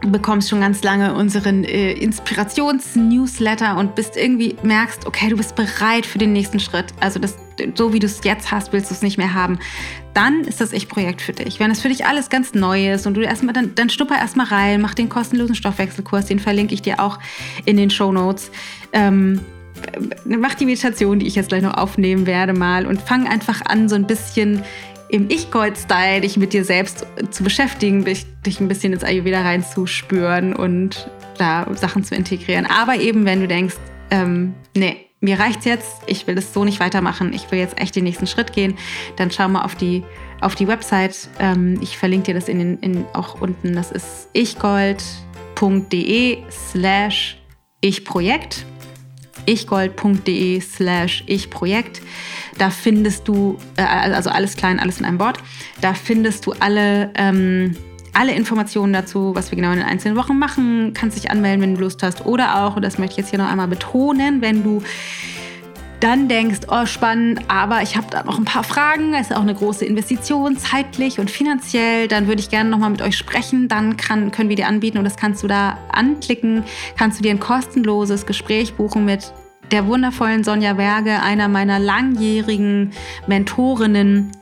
bekommst 0.04 0.48
schon 0.48 0.60
ganz 0.60 0.82
lange 0.82 1.14
unseren 1.14 1.62
äh, 1.62 1.92
Inspirations-Newsletter 1.92 3.76
und 3.76 3.94
bist 3.94 4.16
irgendwie 4.16 4.56
merkst, 4.64 5.06
okay, 5.06 5.28
du 5.28 5.36
bist 5.36 5.54
bereit 5.54 6.06
für 6.06 6.18
den 6.18 6.32
nächsten 6.32 6.58
Schritt. 6.58 6.86
Also 6.98 7.20
das, 7.20 7.36
so 7.74 7.92
wie 7.92 7.98
du 7.98 8.06
es 8.06 8.20
jetzt 8.24 8.50
hast, 8.50 8.72
willst 8.72 8.90
du 8.90 8.94
es 8.94 9.02
nicht 9.02 9.18
mehr 9.18 9.34
haben. 9.34 9.58
Dann 10.14 10.40
ist 10.42 10.60
das 10.60 10.72
Ich-Projekt 10.72 11.20
für 11.20 11.32
dich. 11.32 11.60
Wenn 11.60 11.70
es 11.70 11.80
für 11.80 11.88
dich 11.88 12.06
alles 12.06 12.28
ganz 12.28 12.54
neu 12.54 12.92
ist 12.92 13.06
und 13.06 13.14
du 13.14 13.20
erstmal, 13.20 13.52
dann, 13.52 13.74
dann 13.74 13.90
schnupper 13.90 14.16
erstmal 14.16 14.46
rein, 14.46 14.80
mach 14.80 14.94
den 14.94 15.08
kostenlosen 15.08 15.54
Stoffwechselkurs, 15.54 16.26
den 16.26 16.38
verlinke 16.38 16.74
ich 16.74 16.82
dir 16.82 17.00
auch 17.00 17.18
in 17.64 17.76
den 17.76 17.90
Show 17.90 18.12
Notes. 18.12 18.50
Ähm, 18.92 19.40
mach 20.24 20.54
die 20.54 20.66
Meditation, 20.66 21.18
die 21.18 21.26
ich 21.26 21.34
jetzt 21.34 21.48
gleich 21.48 21.62
noch 21.62 21.74
aufnehmen 21.74 22.26
werde, 22.26 22.52
mal 22.52 22.86
und 22.86 23.00
fang 23.00 23.28
einfach 23.28 23.62
an, 23.64 23.88
so 23.88 23.94
ein 23.94 24.06
bisschen 24.06 24.62
im 25.10 25.30
Ich-Gold-Style 25.30 26.20
dich 26.20 26.36
mit 26.36 26.52
dir 26.52 26.64
selbst 26.64 27.06
zu 27.30 27.42
beschäftigen, 27.42 28.04
dich, 28.04 28.26
dich 28.44 28.60
ein 28.60 28.68
bisschen 28.68 28.92
ins 28.92 29.04
Ayurveda 29.04 29.40
reinzuspüren 29.40 30.54
und 30.54 31.08
da 31.38 31.66
Sachen 31.74 32.04
zu 32.04 32.14
integrieren. 32.14 32.66
Aber 32.66 32.96
eben, 32.96 33.24
wenn 33.24 33.40
du 33.40 33.48
denkst, 33.48 33.76
ähm, 34.10 34.54
nee, 34.76 35.07
mir 35.20 35.38
reicht's 35.38 35.64
jetzt, 35.64 36.02
ich 36.06 36.26
will 36.26 36.34
das 36.34 36.52
so 36.52 36.64
nicht 36.64 36.80
weitermachen, 36.80 37.32
ich 37.32 37.50
will 37.50 37.58
jetzt 37.58 37.80
echt 37.80 37.96
den 37.96 38.04
nächsten 38.04 38.26
Schritt 38.26 38.52
gehen, 38.52 38.76
dann 39.16 39.30
schau 39.30 39.48
mal 39.48 39.62
auf 39.62 39.74
die, 39.74 40.04
auf 40.40 40.54
die 40.54 40.68
Website. 40.68 41.28
Ähm, 41.38 41.78
ich 41.80 41.98
verlinke 41.98 42.26
dir 42.26 42.34
das 42.34 42.48
in, 42.48 42.58
den, 42.58 42.78
in 42.78 43.04
auch 43.14 43.40
unten. 43.40 43.74
Das 43.74 43.90
ist 43.90 44.28
ichgold.de 44.32 46.38
slash 46.50 47.38
ichprojekt 47.80 48.66
ichgold.de 49.48 50.60
slash 50.60 51.24
ichprojekt. 51.26 52.02
Da 52.58 52.70
findest 52.70 53.26
du, 53.26 53.58
äh, 53.76 53.82
also 53.82 54.30
alles 54.30 54.56
klein, 54.56 54.78
alles 54.78 54.98
in 54.98 55.06
einem 55.06 55.18
Wort, 55.18 55.38
da 55.80 55.94
findest 55.94 56.46
du 56.46 56.52
alle, 56.60 57.10
ähm, 57.14 57.76
alle 58.12 58.32
Informationen 58.32 58.92
dazu, 58.92 59.34
was 59.34 59.50
wir 59.50 59.56
genau 59.56 59.70
in 59.72 59.78
den 59.78 59.86
einzelnen 59.86 60.16
Wochen 60.16 60.38
machen. 60.38 60.92
Kannst 60.94 61.16
dich 61.16 61.30
anmelden, 61.30 61.60
wenn 61.60 61.74
du 61.74 61.80
Lust 61.80 62.02
hast. 62.02 62.26
Oder 62.26 62.62
auch, 62.64 62.76
und 62.76 62.84
das 62.84 62.98
möchte 62.98 63.12
ich 63.12 63.18
jetzt 63.18 63.30
hier 63.30 63.38
noch 63.38 63.50
einmal 63.50 63.68
betonen, 63.68 64.40
wenn 64.40 64.62
du 64.62 64.82
dann 66.00 66.28
denkst, 66.28 66.60
oh 66.68 66.86
spannend, 66.86 67.40
aber 67.48 67.82
ich 67.82 67.96
habe 67.96 68.06
da 68.10 68.22
noch 68.22 68.38
ein 68.38 68.44
paar 68.44 68.62
Fragen, 68.62 69.14
es 69.14 69.30
ist 69.30 69.36
auch 69.36 69.42
eine 69.42 69.54
große 69.54 69.84
Investition, 69.84 70.56
zeitlich 70.56 71.18
und 71.18 71.30
finanziell, 71.30 72.06
dann 72.06 72.28
würde 72.28 72.40
ich 72.40 72.50
gerne 72.50 72.70
nochmal 72.70 72.90
mit 72.90 73.02
euch 73.02 73.16
sprechen, 73.16 73.68
dann 73.68 73.96
kann, 73.96 74.30
können 74.30 74.48
wir 74.48 74.56
dir 74.56 74.68
anbieten 74.68 74.98
und 74.98 75.04
das 75.04 75.16
kannst 75.16 75.42
du 75.42 75.48
da 75.48 75.78
anklicken, 75.92 76.62
kannst 76.96 77.18
du 77.18 77.22
dir 77.22 77.32
ein 77.32 77.40
kostenloses 77.40 78.26
Gespräch 78.26 78.74
buchen 78.74 79.04
mit 79.04 79.32
der 79.72 79.86
wundervollen 79.86 80.44
Sonja 80.44 80.74
Berge, 80.74 81.20
einer 81.20 81.48
meiner 81.48 81.78
langjährigen 81.78 82.92
Mentorinnen, 83.26 84.32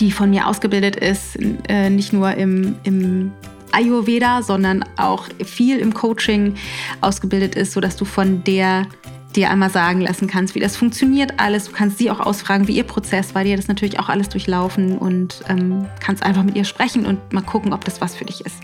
die 0.00 0.10
von 0.10 0.30
mir 0.30 0.46
ausgebildet 0.46 0.96
ist, 0.96 1.38
äh, 1.68 1.90
nicht 1.90 2.12
nur 2.12 2.32
im, 2.34 2.76
im 2.84 3.32
Ayurveda, 3.72 4.42
sondern 4.42 4.84
auch 4.96 5.26
viel 5.44 5.78
im 5.78 5.92
Coaching 5.92 6.54
ausgebildet 7.00 7.54
ist, 7.54 7.72
sodass 7.72 7.96
du 7.96 8.04
von 8.04 8.42
der 8.44 8.86
dir 9.36 9.50
einmal 9.50 9.70
sagen 9.70 10.00
lassen 10.00 10.26
kannst, 10.26 10.54
wie 10.54 10.60
das 10.60 10.76
funktioniert 10.76 11.34
alles. 11.36 11.66
Du 11.66 11.72
kannst 11.72 11.98
sie 11.98 12.10
auch 12.10 12.20
ausfragen, 12.20 12.66
wie 12.66 12.76
ihr 12.76 12.84
Prozess 12.84 13.34
war. 13.34 13.44
Dir 13.44 13.56
das 13.56 13.68
natürlich 13.68 14.00
auch 14.00 14.08
alles 14.08 14.28
durchlaufen 14.28 14.98
und 14.98 15.42
ähm, 15.48 15.86
kannst 16.00 16.22
einfach 16.22 16.42
mit 16.42 16.56
ihr 16.56 16.64
sprechen 16.64 17.06
und 17.06 17.32
mal 17.32 17.42
gucken, 17.42 17.72
ob 17.72 17.84
das 17.84 18.00
was 18.00 18.16
für 18.16 18.24
dich 18.24 18.44
ist. 18.44 18.56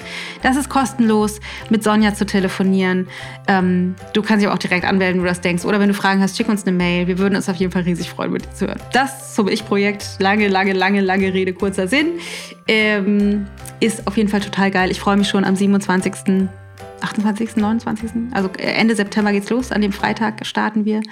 Das 0.43 0.57
ist 0.57 0.69
kostenlos, 0.69 1.41
mit 1.71 1.85
Sonja 1.85 2.15
zu 2.15 2.27
telefonieren. 2.27 3.07
Ähm, 3.47 3.95
du 4.15 4.23
kannst 4.23 4.45
dich 4.45 4.51
auch 4.51 4.59
direkt 4.59 4.85
anmelden, 4.85 5.21
wenn 5.21 5.25
du 5.25 5.29
das 5.29 5.41
denkst. 5.41 5.65
Oder 5.65 5.79
wenn 5.79 5.89
du 5.89 5.95
Fragen 5.95 6.21
hast, 6.23 6.37
schick 6.37 6.49
uns 6.49 6.67
eine 6.67 6.77
Mail. 6.77 7.07
Wir 7.07 7.19
würden 7.19 7.37
uns 7.37 7.49
auf 7.49 7.57
jeden 7.57 7.73
Fall 7.73 7.83
riesig 7.83 8.09
freuen, 8.11 8.33
mit 8.33 8.45
dir 8.45 8.53
zu 8.53 8.67
hören. 8.67 8.81
Das 8.93 9.35
zum 9.35 9.49
Ich-Projekt. 9.49 10.17
Lange, 10.19 10.49
lange, 10.49 10.73
lange, 10.73 11.01
lange 11.01 11.33
Rede, 11.35 11.53
kurzer 11.53 11.87
Sinn. 11.87 12.19
Ähm, 12.67 13.47
ist 13.81 14.07
auf 14.07 14.17
jeden 14.17 14.29
Fall 14.29 14.41
total 14.41 14.71
geil. 14.71 14.91
Ich 14.91 15.01
freue 15.01 15.17
mich 15.17 15.29
schon 15.29 15.45
am 15.45 15.57
27. 15.57 16.49
28., 17.03 17.57
29., 17.57 18.11
also 18.33 18.51
Ende 18.59 18.95
September 18.95 19.33
geht's 19.33 19.51
los. 19.51 19.73
An 19.73 19.81
dem 19.81 19.93
Freitag 19.93 20.47
starten 20.47 20.85
wir. 20.85 21.03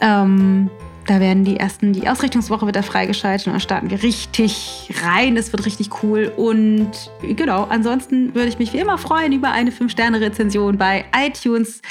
Ähm, 0.00 0.70
da 1.06 1.20
werden 1.20 1.44
die 1.44 1.56
ersten, 1.56 1.92
die 1.92 2.08
Ausrichtungswoche 2.08 2.66
wird 2.66 2.76
da 2.76 2.82
freigeschaltet 2.82 3.46
und 3.46 3.54
dann 3.54 3.60
starten 3.60 3.90
wir 3.90 4.02
richtig 4.02 4.90
rein. 5.02 5.34
Das 5.34 5.52
wird 5.52 5.66
richtig 5.66 6.02
cool. 6.02 6.32
Und 6.36 6.90
genau, 7.22 7.64
ansonsten 7.64 8.34
würde 8.34 8.48
ich 8.48 8.58
mich 8.58 8.72
wie 8.72 8.78
immer 8.78 8.98
freuen 8.98 9.32
über 9.32 9.50
eine 9.50 9.70
5-Sterne-Rezension 9.70 10.78
bei 10.78 11.04
iTunes 11.16 11.82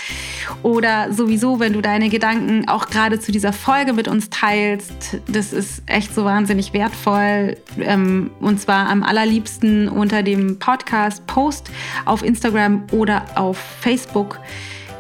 oder 0.64 1.12
sowieso, 1.12 1.60
wenn 1.60 1.74
du 1.74 1.82
deine 1.82 2.10
Gedanken 2.10 2.68
auch 2.68 2.88
gerade 2.88 3.20
zu 3.20 3.32
dieser 3.32 3.54
Folge 3.54 3.94
mit 3.94 4.08
uns 4.08 4.30
teilst. 4.30 5.20
Das 5.28 5.52
ist 5.52 5.84
echt 5.88 6.16
so 6.16 6.24
wahnsinnig 6.24 6.74
wertvoll. 6.74 7.58
Ähm, 7.80 8.32
und 8.40 8.62
zwar 8.62 8.90
am 8.90 9.04
allerliebsten 9.04 9.90
unter 9.90 10.24
dem 10.24 10.58
Podcast-Post 10.58 11.70
auf 12.06 12.24
Instagram 12.24 12.84
oder 12.92 13.26
auf 13.36 13.58
Facebook 13.58 14.40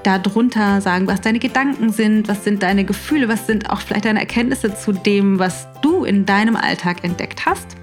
darunter 0.03 0.81
sagen, 0.81 1.07
was 1.07 1.21
deine 1.21 1.39
Gedanken 1.39 1.91
sind, 1.91 2.27
was 2.27 2.43
sind 2.43 2.63
deine 2.63 2.85
Gefühle, 2.85 3.27
was 3.27 3.47
sind 3.47 3.69
auch 3.69 3.81
vielleicht 3.81 4.05
deine 4.05 4.19
Erkenntnisse 4.19 4.73
zu 4.75 4.91
dem, 4.91 5.39
was 5.39 5.67
du 5.81 6.03
in 6.03 6.25
deinem 6.25 6.55
Alltag 6.55 7.03
entdeckt 7.03 7.45
hast. 7.45 7.77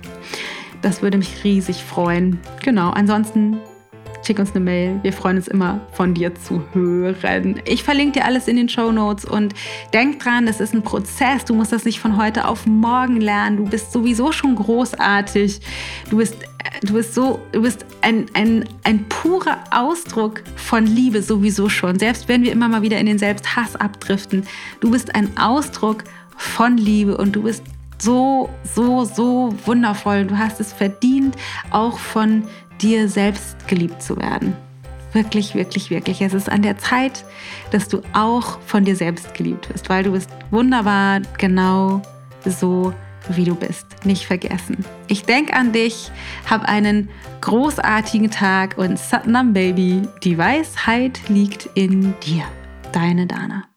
Das 0.83 1.03
würde 1.03 1.19
mich 1.19 1.45
riesig 1.45 1.83
freuen. 1.83 2.39
Genau, 2.63 2.91
ansonsten 2.91 3.59
schick 4.25 4.39
uns 4.39 4.51
eine 4.51 4.61
Mail. 4.61 5.01
Wir 5.03 5.13
freuen 5.13 5.37
uns 5.37 5.49
immer, 5.49 5.81
von 5.93 6.15
dir 6.15 6.35
zu 6.35 6.63
hören. 6.73 7.61
Ich 7.65 7.83
verlinke 7.83 8.21
dir 8.21 8.25
alles 8.25 8.47
in 8.47 8.57
den 8.57 8.69
Show 8.69 8.93
Notes 8.93 9.25
und 9.25 9.55
denk 9.93 10.21
dran, 10.21 10.47
das 10.47 10.61
ist 10.61 10.75
ein 10.75 10.83
Prozess. 10.83 11.45
Du 11.45 11.55
musst 11.55 11.73
das 11.73 11.85
nicht 11.85 11.99
von 11.99 12.17
heute 12.17 12.47
auf 12.47 12.67
morgen 12.67 13.21
lernen. 13.21 13.57
Du 13.57 13.65
bist 13.65 13.93
sowieso 13.93 14.33
schon 14.33 14.55
großartig. 14.55 15.61
Du 16.11 16.19
bist, 16.19 16.37
du 16.83 16.95
bist 16.95 17.15
so, 17.15 17.41
du 17.53 17.63
bist 17.63 17.85
ein, 18.03 18.27
ein, 18.35 18.65
ein 18.85 19.09
purer 19.09 19.59
Ausdruck 19.71 20.43
von 20.57 20.87
Liebe 20.87 21.23
sowieso 21.23 21.69
schon. 21.69 21.99
Selbst 21.99 22.29
wenn 22.29 22.43
wir 22.43 22.53
immer 22.53 22.69
mal 22.69 22.83
wieder 22.83 22.99
in 22.99 23.07
den 23.07 23.19
Selbsthass 23.19 23.77
abdriften. 23.77 24.47
Du 24.81 24.91
bist 24.91 25.15
ein 25.15 25.37
Ausdruck 25.39 26.05
von 26.37 26.77
Liebe 26.77 27.17
und 27.17 27.35
du 27.35 27.43
bist 27.43 27.63
so, 27.99 28.49
so, 28.63 29.05
so 29.05 29.55
wundervoll. 29.67 30.25
Du 30.25 30.39
hast 30.39 30.61
es 30.61 30.73
verdient, 30.73 31.37
auch 31.71 31.99
von 31.99 32.45
dir 32.81 33.09
selbst 33.09 33.67
geliebt 33.67 34.03
zu 34.03 34.17
werden. 34.17 34.57
Wirklich, 35.13 35.55
wirklich, 35.55 35.91
wirklich. 35.91 36.21
Es 36.21 36.35
ist 36.35 36.49
an 36.49 36.63
der 36.63 36.79
Zeit, 36.79 37.25
dass 37.71 37.89
du 37.89 38.03
auch 38.13 38.61
von 38.61 38.85
dir 38.85 38.95
selbst 38.95 39.35
geliebt 39.35 39.69
wirst, 39.71 39.89
weil 39.89 40.05
du 40.05 40.13
bist 40.13 40.31
wunderbar, 40.51 41.21
genau 41.39 42.03
so, 42.45 42.93
wie 43.37 43.45
du 43.45 43.55
bist. 43.55 44.05
Nicht 44.05 44.25
vergessen. 44.25 44.85
Ich 45.07 45.25
denke 45.25 45.55
an 45.55 45.73
dich, 45.73 46.11
hab 46.49 46.65
einen 46.65 47.09
großartigen 47.41 48.31
Tag 48.31 48.79
und 48.79 48.99
Satnam 48.99 49.53
Baby, 49.53 50.03
die 50.25 50.39
Weisheit 50.39 51.21
liegt 51.29 51.69
in 51.75 52.15
dir. 52.21 52.45
Deine 52.93 53.27
Dana. 53.27 53.68